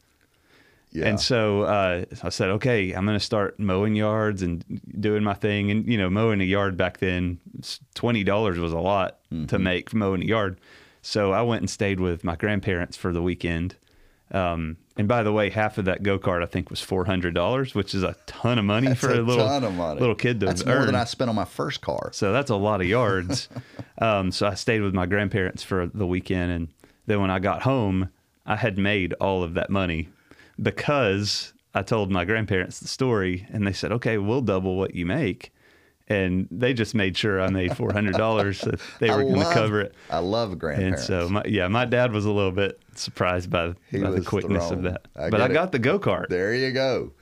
Yeah. 0.92 1.08
and 1.08 1.20
so 1.20 1.62
uh, 1.62 2.04
I 2.22 2.28
said, 2.30 2.48
okay, 2.50 2.92
I'm 2.92 3.04
going 3.04 3.18
to 3.18 3.24
start 3.24 3.58
mowing 3.58 3.94
yards 3.96 4.40
and 4.42 4.64
doing 4.98 5.22
my 5.24 5.34
thing. 5.34 5.70
And, 5.70 5.84
you 5.92 5.98
know, 5.98 6.08
mowing 6.08 6.40
a 6.40 6.44
yard 6.44 6.76
back 6.76 6.98
then, 6.98 7.38
$20 7.94 8.58
was 8.58 8.72
a 8.72 8.78
lot 8.78 9.18
Mm-hmm. 9.32 9.46
to 9.46 9.58
make 9.58 9.92
mowing 9.92 10.22
a 10.22 10.24
yard. 10.24 10.60
So 11.02 11.32
I 11.32 11.42
went 11.42 11.60
and 11.62 11.68
stayed 11.68 11.98
with 12.00 12.22
my 12.22 12.36
grandparents 12.36 12.96
for 12.96 13.12
the 13.12 13.20
weekend. 13.20 13.74
Um, 14.32 14.76
and 14.96 15.06
by 15.06 15.22
the 15.22 15.32
way, 15.32 15.50
half 15.50 15.78
of 15.78 15.84
that 15.84 16.02
go 16.02 16.18
kart 16.18 16.42
I 16.42 16.46
think 16.46 16.68
was 16.70 16.80
four 16.80 17.04
hundred 17.04 17.34
dollars, 17.34 17.74
which 17.74 17.94
is 17.94 18.02
a 18.02 18.16
ton 18.26 18.58
of 18.58 18.64
money 18.64 18.88
That's 18.88 19.00
for 19.00 19.10
a, 19.12 19.20
a 19.20 19.22
little 19.22 19.46
ton 19.46 19.62
of 19.64 19.74
money. 19.74 20.00
little 20.00 20.14
kid 20.14 20.40
to 20.40 20.46
That's 20.46 20.62
earn. 20.66 20.76
more 20.78 20.86
than 20.86 20.94
I 20.94 21.04
spent 21.04 21.28
on 21.30 21.36
my 21.36 21.44
first 21.44 21.80
car. 21.80 22.10
So 22.12 22.32
that's 22.32 22.50
a 22.50 22.56
lot 22.56 22.80
of 22.80 22.86
yards. 22.88 23.48
um, 23.98 24.32
so 24.32 24.46
I 24.46 24.54
stayed 24.54 24.80
with 24.80 24.94
my 24.94 25.06
grandparents 25.06 25.62
for 25.62 25.86
the 25.86 26.06
weekend, 26.06 26.50
and 26.50 26.68
then 27.06 27.20
when 27.20 27.30
I 27.30 27.38
got 27.38 27.62
home, 27.62 28.10
I 28.44 28.56
had 28.56 28.78
made 28.78 29.12
all 29.14 29.42
of 29.42 29.54
that 29.54 29.70
money 29.70 30.08
because 30.60 31.52
I 31.74 31.82
told 31.82 32.10
my 32.10 32.24
grandparents 32.24 32.80
the 32.80 32.88
story, 32.88 33.46
and 33.52 33.66
they 33.66 33.72
said, 33.72 33.92
"Okay, 33.92 34.18
we'll 34.18 34.40
double 34.42 34.76
what 34.76 34.94
you 34.94 35.06
make." 35.06 35.52
And 36.08 36.46
they 36.52 36.72
just 36.72 36.94
made 36.94 37.16
sure 37.16 37.40
I 37.40 37.50
made 37.50 37.76
four 37.76 37.92
hundred 37.92 38.14
dollars. 38.14 38.60
so 38.60 38.72
they 39.00 39.10
were 39.10 39.24
going 39.24 39.40
to 39.40 39.52
cover 39.52 39.80
it. 39.80 39.94
I 40.08 40.18
love 40.18 40.56
grandparents. 40.56 41.08
And 41.08 41.22
so, 41.24 41.28
my, 41.28 41.42
yeah, 41.46 41.66
my 41.66 41.84
dad 41.84 42.12
was 42.12 42.24
a 42.24 42.30
little 42.30 42.52
bit 42.52 42.80
surprised 42.94 43.50
by, 43.50 43.68
by 43.92 44.10
the 44.10 44.22
quickness 44.24 44.68
thrown. 44.68 44.86
of 44.86 44.92
that. 44.92 45.08
I 45.16 45.30
but 45.30 45.40
I 45.40 45.46
it. 45.46 45.52
got 45.52 45.72
the 45.72 45.80
go 45.80 45.98
kart. 45.98 46.28
There 46.28 46.54
you 46.54 46.70
go. 46.72 47.12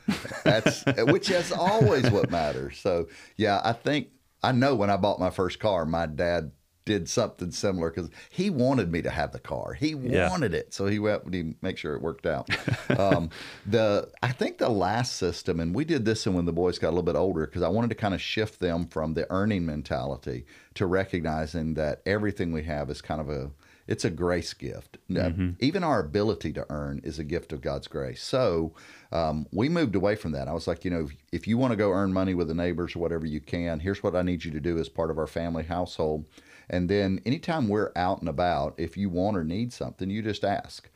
That's 0.44 0.84
which 1.04 1.30
is 1.30 1.50
always 1.50 2.10
what 2.10 2.30
matters. 2.30 2.78
So 2.78 3.08
yeah, 3.36 3.60
I 3.64 3.72
think 3.72 4.08
I 4.42 4.52
know 4.52 4.74
when 4.74 4.90
I 4.90 4.98
bought 4.98 5.18
my 5.18 5.30
first 5.30 5.58
car, 5.60 5.86
my 5.86 6.04
dad 6.04 6.52
did 6.84 7.08
something 7.08 7.50
similar 7.50 7.90
because 7.90 8.10
he 8.30 8.50
wanted 8.50 8.92
me 8.92 9.00
to 9.02 9.10
have 9.10 9.32
the 9.32 9.38
car. 9.38 9.72
He 9.74 9.90
Yeah. 9.94 10.28
wanted 10.28 10.54
it, 10.54 10.74
so 10.74 10.86
he 10.86 10.98
went 10.98 11.30
to 11.32 11.54
make 11.62 11.78
sure 11.78 11.94
it 11.94 12.02
worked 12.02 12.26
out. 12.26 12.48
um, 12.98 13.30
the 13.66 14.08
I 14.22 14.32
think 14.32 14.58
the 14.58 14.68
last 14.68 15.16
system, 15.16 15.60
and 15.60 15.74
we 15.74 15.84
did 15.84 16.04
this 16.04 16.26
when 16.26 16.44
the 16.44 16.52
boys 16.52 16.78
got 16.78 16.88
a 16.88 16.90
little 16.90 17.02
bit 17.02 17.16
older 17.16 17.46
because 17.46 17.62
I 17.62 17.68
wanted 17.68 17.88
to 17.88 17.94
kind 17.96 18.14
of 18.14 18.20
shift 18.20 18.60
them 18.60 18.86
from 18.86 19.14
the 19.14 19.26
earning 19.30 19.64
mentality 19.64 20.44
to 20.74 20.86
recognizing 20.86 21.74
that 21.74 22.02
everything 22.04 22.52
we 22.52 22.64
have 22.64 22.90
is 22.90 23.00
kind 23.00 23.20
of 23.20 23.30
a 23.30 23.50
it's 23.86 24.04
a 24.04 24.10
grace 24.10 24.54
gift. 24.54 24.96
Now, 25.10 25.30
Even 25.60 25.84
our 25.84 26.00
ability 26.00 26.54
to 26.54 26.64
earn 26.70 27.02
is 27.04 27.18
a 27.18 27.24
gift 27.24 27.52
of 27.52 27.60
God's 27.60 27.86
grace. 27.86 28.22
So 28.22 28.72
um, 29.12 29.46
we 29.52 29.68
moved 29.68 29.94
away 29.94 30.16
from 30.16 30.32
that. 30.32 30.48
I 30.48 30.54
was 30.54 30.66
like, 30.66 30.86
you 30.86 30.90
know, 30.90 31.00
if, 31.04 31.10
if 31.32 31.46
you 31.46 31.58
want 31.58 31.72
to 31.72 31.76
go 31.76 31.92
earn 31.92 32.10
money 32.10 32.32
with 32.32 32.48
the 32.48 32.54
neighbors 32.54 32.96
or 32.96 33.00
whatever 33.00 33.26
you 33.26 33.40
can, 33.40 33.80
here's 33.80 34.02
what 34.02 34.16
I 34.16 34.22
need 34.22 34.42
you 34.42 34.50
to 34.52 34.60
do 34.60 34.78
as 34.78 34.88
part 34.88 35.10
of 35.10 35.18
our 35.18 35.26
family 35.26 35.64
household. 35.64 36.24
And 36.68 36.88
then 36.88 37.20
anytime 37.24 37.68
we're 37.68 37.92
out 37.96 38.20
and 38.20 38.28
about, 38.28 38.74
if 38.78 38.96
you 38.96 39.10
want 39.10 39.36
or 39.36 39.44
need 39.44 39.72
something, 39.72 40.10
you 40.10 40.22
just 40.22 40.44
ask. 40.44 40.88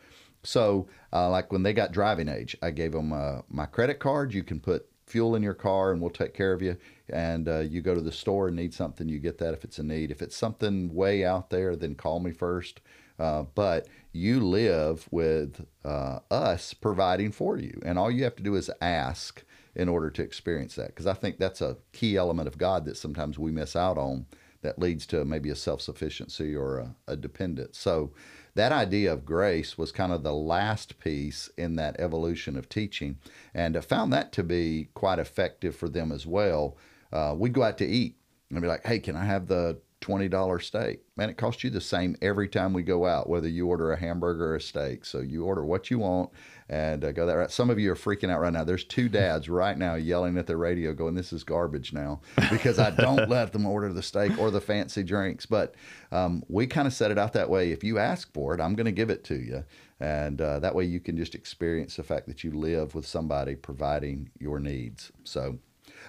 So, 0.42 0.88
uh, 1.12 1.28
like 1.30 1.52
when 1.52 1.62
they 1.62 1.72
got 1.72 1.92
driving 1.92 2.28
age, 2.28 2.56
I 2.62 2.70
gave 2.70 2.92
them 2.92 3.12
uh, 3.12 3.42
my 3.48 3.66
credit 3.66 3.98
card. 3.98 4.32
You 4.32 4.42
can 4.42 4.60
put 4.60 4.88
fuel 5.06 5.34
in 5.34 5.42
your 5.42 5.54
car 5.54 5.92
and 5.92 6.00
we'll 6.00 6.10
take 6.10 6.34
care 6.34 6.52
of 6.52 6.62
you. 6.62 6.76
And 7.08 7.48
uh, 7.48 7.60
you 7.60 7.80
go 7.80 7.94
to 7.94 8.00
the 8.00 8.12
store 8.12 8.48
and 8.48 8.56
need 8.56 8.74
something, 8.74 9.08
you 9.08 9.18
get 9.18 9.38
that 9.38 9.54
if 9.54 9.64
it's 9.64 9.78
a 9.78 9.82
need. 9.82 10.10
If 10.10 10.22
it's 10.22 10.36
something 10.36 10.94
way 10.94 11.24
out 11.24 11.50
there, 11.50 11.74
then 11.74 11.94
call 11.94 12.20
me 12.20 12.32
first. 12.32 12.80
Uh, 13.18 13.44
but 13.54 13.88
you 14.12 14.40
live 14.40 15.08
with 15.10 15.66
uh, 15.84 16.20
us 16.30 16.72
providing 16.74 17.32
for 17.32 17.58
you. 17.58 17.80
And 17.84 17.98
all 17.98 18.10
you 18.10 18.24
have 18.24 18.36
to 18.36 18.42
do 18.42 18.54
is 18.54 18.70
ask 18.80 19.42
in 19.74 19.88
order 19.88 20.10
to 20.10 20.22
experience 20.22 20.74
that. 20.76 20.88
Because 20.88 21.06
I 21.06 21.14
think 21.14 21.38
that's 21.38 21.60
a 21.60 21.78
key 21.92 22.16
element 22.16 22.48
of 22.48 22.58
God 22.58 22.84
that 22.84 22.96
sometimes 22.96 23.38
we 23.38 23.50
miss 23.50 23.74
out 23.74 23.98
on 23.98 24.26
that 24.68 24.78
leads 24.78 25.06
to 25.06 25.24
maybe 25.24 25.48
a 25.48 25.56
self 25.56 25.80
sufficiency 25.80 26.54
or 26.54 26.76
a, 26.78 26.94
a 27.06 27.16
dependence. 27.16 27.78
So, 27.78 28.12
that 28.54 28.72
idea 28.72 29.12
of 29.12 29.24
grace 29.24 29.78
was 29.78 29.92
kind 29.92 30.12
of 30.12 30.22
the 30.22 30.34
last 30.34 30.98
piece 30.98 31.48
in 31.56 31.76
that 31.76 31.98
evolution 32.00 32.56
of 32.56 32.68
teaching. 32.68 33.18
And 33.54 33.76
I 33.76 33.80
found 33.80 34.12
that 34.12 34.32
to 34.32 34.42
be 34.42 34.88
quite 34.94 35.20
effective 35.20 35.76
for 35.76 35.88
them 35.88 36.10
as 36.10 36.26
well. 36.26 36.76
Uh, 37.12 37.34
we'd 37.38 37.52
go 37.52 37.62
out 37.62 37.78
to 37.78 37.86
eat 37.86 38.16
and 38.50 38.60
be 38.60 38.66
like, 38.66 38.84
hey, 38.84 38.98
can 38.98 39.14
I 39.14 39.24
have 39.24 39.46
the 39.46 39.80
$20 40.00 40.62
steak? 40.62 41.00
Man, 41.16 41.30
it 41.30 41.36
costs 41.36 41.62
you 41.62 41.70
the 41.70 41.80
same 41.80 42.16
every 42.20 42.48
time 42.48 42.72
we 42.72 42.82
go 42.82 43.06
out, 43.06 43.28
whether 43.28 43.48
you 43.48 43.68
order 43.68 43.92
a 43.92 44.00
hamburger 44.00 44.52
or 44.52 44.56
a 44.56 44.60
steak. 44.60 45.04
So 45.04 45.20
you 45.20 45.44
order 45.44 45.64
what 45.64 45.90
you 45.90 46.00
want 46.00 46.30
and 46.68 47.04
uh, 47.04 47.12
go 47.12 47.26
that 47.26 47.34
route. 47.34 47.50
Some 47.50 47.70
of 47.70 47.78
you 47.78 47.90
are 47.92 47.96
freaking 47.96 48.30
out 48.30 48.40
right 48.40 48.52
now. 48.52 48.64
There's 48.64 48.84
two 48.84 49.08
dads 49.08 49.48
right 49.48 49.76
now 49.76 49.94
yelling 49.94 50.36
at 50.36 50.46
the 50.46 50.56
radio 50.56 50.92
going, 50.92 51.14
this 51.14 51.32
is 51.32 51.44
garbage 51.44 51.92
now 51.92 52.20
because 52.50 52.78
I 52.78 52.90
don't 52.90 53.28
let 53.30 53.52
them 53.52 53.66
order 53.66 53.92
the 53.92 54.02
steak 54.02 54.38
or 54.38 54.50
the 54.50 54.60
fancy 54.60 55.02
drinks. 55.02 55.46
But 55.46 55.74
um, 56.12 56.42
we 56.48 56.66
kind 56.66 56.86
of 56.86 56.92
set 56.92 57.10
it 57.10 57.18
out 57.18 57.32
that 57.32 57.48
way. 57.48 57.72
If 57.72 57.82
you 57.82 57.98
ask 57.98 58.32
for 58.34 58.54
it, 58.54 58.60
I'm 58.60 58.74
going 58.74 58.86
to 58.86 58.92
give 58.92 59.10
it 59.10 59.24
to 59.24 59.36
you. 59.36 59.64
And 60.00 60.40
uh, 60.40 60.58
that 60.60 60.74
way 60.74 60.84
you 60.84 61.00
can 61.00 61.16
just 61.16 61.34
experience 61.34 61.96
the 61.96 62.02
fact 62.02 62.28
that 62.28 62.44
you 62.44 62.52
live 62.52 62.94
with 62.94 63.06
somebody 63.06 63.54
providing 63.56 64.30
your 64.38 64.60
needs. 64.60 65.10
So, 65.24 65.58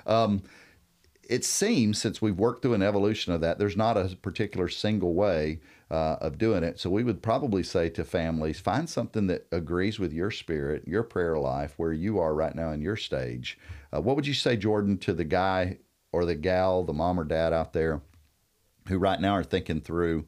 um, 0.06 0.44
it 1.28 1.46
seems 1.46 2.02
since 2.02 2.22
we've 2.22 2.38
worked 2.38 2.64
through 2.64 2.74
an 2.74 2.82
evolution 2.82 3.34
of 3.34 3.42
that, 3.42 3.60
there's 3.60 3.78
not 3.78 3.98
a 3.98 4.16
particular 4.22 4.68
single 4.68 5.14
way 5.14 5.60
uh, 5.92 6.18
of 6.22 6.38
doing 6.38 6.64
it. 6.64 6.80
So 6.80 6.90
we 6.90 7.04
would 7.04 7.22
probably 7.22 7.64
say 7.64 7.90
to 7.90 8.04
families, 8.04 8.60
find 8.60 8.90
something 8.90 9.28
that 9.28 9.48
agrees 9.52 10.00
with 10.00 10.14
your 10.14 10.32
spirit, 10.32 10.88
your 10.88 11.04
prayer 11.04 11.38
life, 11.38 11.74
where 11.78 11.94
you 11.94 12.20
are 12.20 12.34
right 12.34 12.56
now 12.56 12.72
in 12.72 12.82
your 12.82 12.96
stage. 12.96 13.58
Uh, 13.92 14.02
what 14.02 14.16
would 14.16 14.28
you 14.28 14.34
say, 14.34 14.56
Jordan, 14.56 14.98
to 15.00 15.14
the 15.14 15.24
guy 15.24 15.78
or 16.12 16.26
the 16.26 16.36
gal, 16.36 16.84
the 16.84 16.94
mom 16.94 17.20
or 17.20 17.24
dad 17.24 17.54
out 17.54 17.74
there 17.74 18.02
who 18.88 18.98
right 18.98 19.20
now 19.20 19.34
are 19.34 19.44
thinking 19.44 19.82
through 19.82 20.26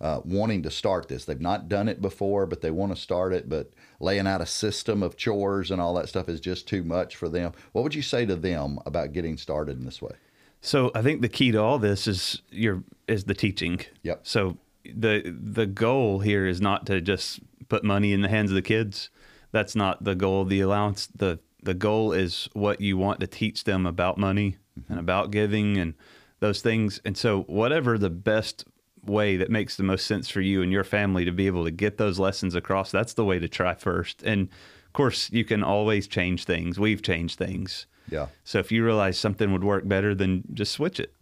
uh, 0.00 0.20
wanting 0.24 0.62
to 0.64 0.70
start 0.70 1.08
this. 1.08 1.24
They've 1.24 1.40
not 1.40 1.68
done 1.68 1.88
it 1.88 2.02
before, 2.02 2.44
but 2.44 2.60
they 2.60 2.72
want 2.72 2.94
to 2.94 3.00
start 3.00 3.32
it, 3.32 3.48
but 3.48 3.72
laying 4.00 4.26
out 4.26 4.40
a 4.40 4.46
system 4.46 5.02
of 5.02 5.16
chores 5.16 5.70
and 5.70 5.80
all 5.80 5.94
that 5.94 6.08
stuff 6.08 6.28
is 6.28 6.40
just 6.40 6.66
too 6.66 6.82
much 6.82 7.14
for 7.14 7.28
them. 7.28 7.52
What 7.70 7.82
would 7.82 7.94
you 7.94 8.02
say 8.02 8.26
to 8.26 8.34
them 8.34 8.80
about 8.84 9.12
getting 9.12 9.36
started 9.36 9.78
in 9.78 9.84
this 9.84 10.02
way? 10.02 10.14
So 10.60 10.90
I 10.94 11.02
think 11.02 11.22
the 11.22 11.28
key 11.28 11.52
to 11.52 11.58
all 11.58 11.78
this 11.78 12.06
is 12.06 12.42
your 12.50 12.82
is 13.08 13.24
the 13.24 13.34
teaching. 13.34 13.80
Yep. 14.02 14.20
So 14.24 14.58
the 14.84 15.22
the 15.24 15.66
goal 15.66 16.20
here 16.20 16.46
is 16.46 16.60
not 16.60 16.86
to 16.86 17.00
just 17.00 17.40
put 17.68 17.84
money 17.84 18.12
in 18.12 18.22
the 18.22 18.28
hands 18.28 18.50
of 18.50 18.54
the 18.54 18.62
kids. 18.62 19.10
That's 19.50 19.76
not 19.76 20.04
the 20.04 20.14
goal 20.14 20.42
of 20.42 20.48
the 20.48 20.60
allowance. 20.60 21.08
The 21.14 21.38
the 21.62 21.74
goal 21.74 22.12
is 22.12 22.48
what 22.52 22.80
you 22.80 22.96
want 22.96 23.20
to 23.20 23.26
teach 23.26 23.64
them 23.64 23.86
about 23.86 24.18
money 24.18 24.56
mm-hmm. 24.78 24.92
and 24.92 25.00
about 25.00 25.30
giving 25.30 25.76
and 25.78 25.94
those 26.40 26.60
things. 26.60 27.00
And 27.04 27.16
so 27.16 27.42
whatever 27.42 27.96
the 27.98 28.10
best 28.10 28.64
way 29.04 29.36
that 29.36 29.50
makes 29.50 29.76
the 29.76 29.82
most 29.82 30.06
sense 30.06 30.28
for 30.28 30.40
you 30.40 30.62
and 30.62 30.72
your 30.72 30.84
family 30.84 31.24
to 31.24 31.32
be 31.32 31.46
able 31.46 31.64
to 31.64 31.70
get 31.70 31.98
those 31.98 32.18
lessons 32.18 32.54
across, 32.54 32.90
that's 32.90 33.14
the 33.14 33.24
way 33.24 33.38
to 33.38 33.48
try 33.48 33.74
first. 33.74 34.22
And 34.22 34.48
of 34.86 34.92
course, 34.92 35.30
you 35.30 35.44
can 35.44 35.62
always 35.62 36.06
change 36.06 36.44
things. 36.44 36.78
We've 36.78 37.02
changed 37.02 37.38
things. 37.38 37.86
Yeah. 38.10 38.26
So 38.44 38.58
if 38.58 38.70
you 38.72 38.84
realize 38.84 39.18
something 39.18 39.52
would 39.52 39.64
work 39.64 39.86
better, 39.88 40.14
then 40.14 40.42
just 40.52 40.72
switch 40.72 41.00
it. 41.00 41.14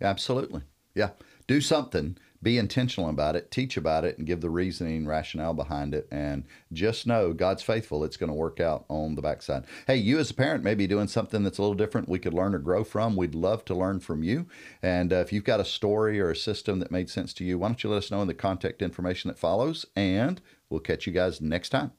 Absolutely. 0.00 0.62
Yeah. 0.94 1.10
Do 1.46 1.60
something. 1.60 2.16
Be 2.42 2.56
intentional 2.56 3.10
about 3.10 3.36
it. 3.36 3.50
Teach 3.50 3.76
about 3.76 4.04
it 4.04 4.16
and 4.16 4.26
give 4.26 4.40
the 4.40 4.48
reasoning, 4.48 5.06
rationale 5.06 5.52
behind 5.52 5.94
it. 5.94 6.08
And 6.10 6.44
just 6.72 7.06
know 7.06 7.32
God's 7.34 7.62
faithful. 7.62 8.02
It's 8.02 8.16
going 8.16 8.30
to 8.30 8.34
work 8.34 8.60
out 8.60 8.86
on 8.88 9.14
the 9.14 9.22
backside. 9.22 9.64
Hey, 9.86 9.96
you 9.96 10.18
as 10.18 10.30
a 10.30 10.34
parent 10.34 10.64
may 10.64 10.74
be 10.74 10.86
doing 10.86 11.06
something 11.08 11.42
that's 11.42 11.58
a 11.58 11.62
little 11.62 11.74
different 11.74 12.08
we 12.08 12.18
could 12.18 12.32
learn 12.32 12.54
or 12.54 12.58
grow 12.58 12.82
from. 12.82 13.14
We'd 13.14 13.34
love 13.34 13.64
to 13.66 13.74
learn 13.74 14.00
from 14.00 14.22
you. 14.22 14.46
And 14.82 15.12
uh, 15.12 15.16
if 15.16 15.32
you've 15.32 15.44
got 15.44 15.60
a 15.60 15.64
story 15.64 16.18
or 16.18 16.30
a 16.30 16.36
system 16.36 16.78
that 16.78 16.90
made 16.90 17.10
sense 17.10 17.34
to 17.34 17.44
you, 17.44 17.58
why 17.58 17.68
don't 17.68 17.84
you 17.84 17.90
let 17.90 17.98
us 17.98 18.10
know 18.10 18.22
in 18.22 18.28
the 18.28 18.34
contact 18.34 18.80
information 18.80 19.28
that 19.28 19.38
follows? 19.38 19.84
And 19.94 20.40
we'll 20.70 20.80
catch 20.80 21.06
you 21.06 21.12
guys 21.12 21.42
next 21.42 21.68
time. 21.68 21.92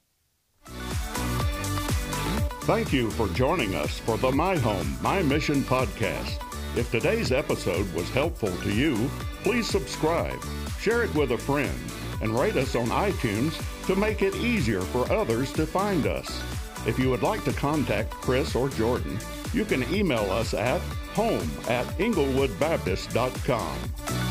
Thank 2.65 2.93
you 2.93 3.09
for 3.11 3.27
joining 3.29 3.75
us 3.75 3.99
for 3.99 4.17
the 4.17 4.31
My 4.31 4.55
Home, 4.57 4.97
My 5.01 5.21
Mission 5.21 5.61
podcast. 5.63 6.50
If 6.73 6.89
today's 6.89 7.33
episode 7.33 7.93
was 7.93 8.09
helpful 8.11 8.55
to 8.63 8.73
you, 8.73 9.09
please 9.43 9.67
subscribe, 9.67 10.39
share 10.79 11.03
it 11.03 11.13
with 11.13 11.33
a 11.33 11.37
friend, 11.37 11.77
and 12.21 12.33
rate 12.33 12.55
us 12.55 12.75
on 12.75 12.87
iTunes 12.87 13.61
to 13.87 13.95
make 13.95 14.21
it 14.21 14.33
easier 14.35 14.79
for 14.79 15.11
others 15.11 15.51
to 15.53 15.65
find 15.65 16.07
us. 16.07 16.41
If 16.87 16.97
you 16.97 17.09
would 17.09 17.23
like 17.23 17.43
to 17.43 17.51
contact 17.51 18.11
Chris 18.11 18.55
or 18.55 18.69
Jordan, 18.69 19.19
you 19.53 19.65
can 19.65 19.83
email 19.93 20.31
us 20.31 20.53
at 20.53 20.79
home 21.13 21.51
at 21.67 21.85
inglewoodbaptist.com. 21.97 24.30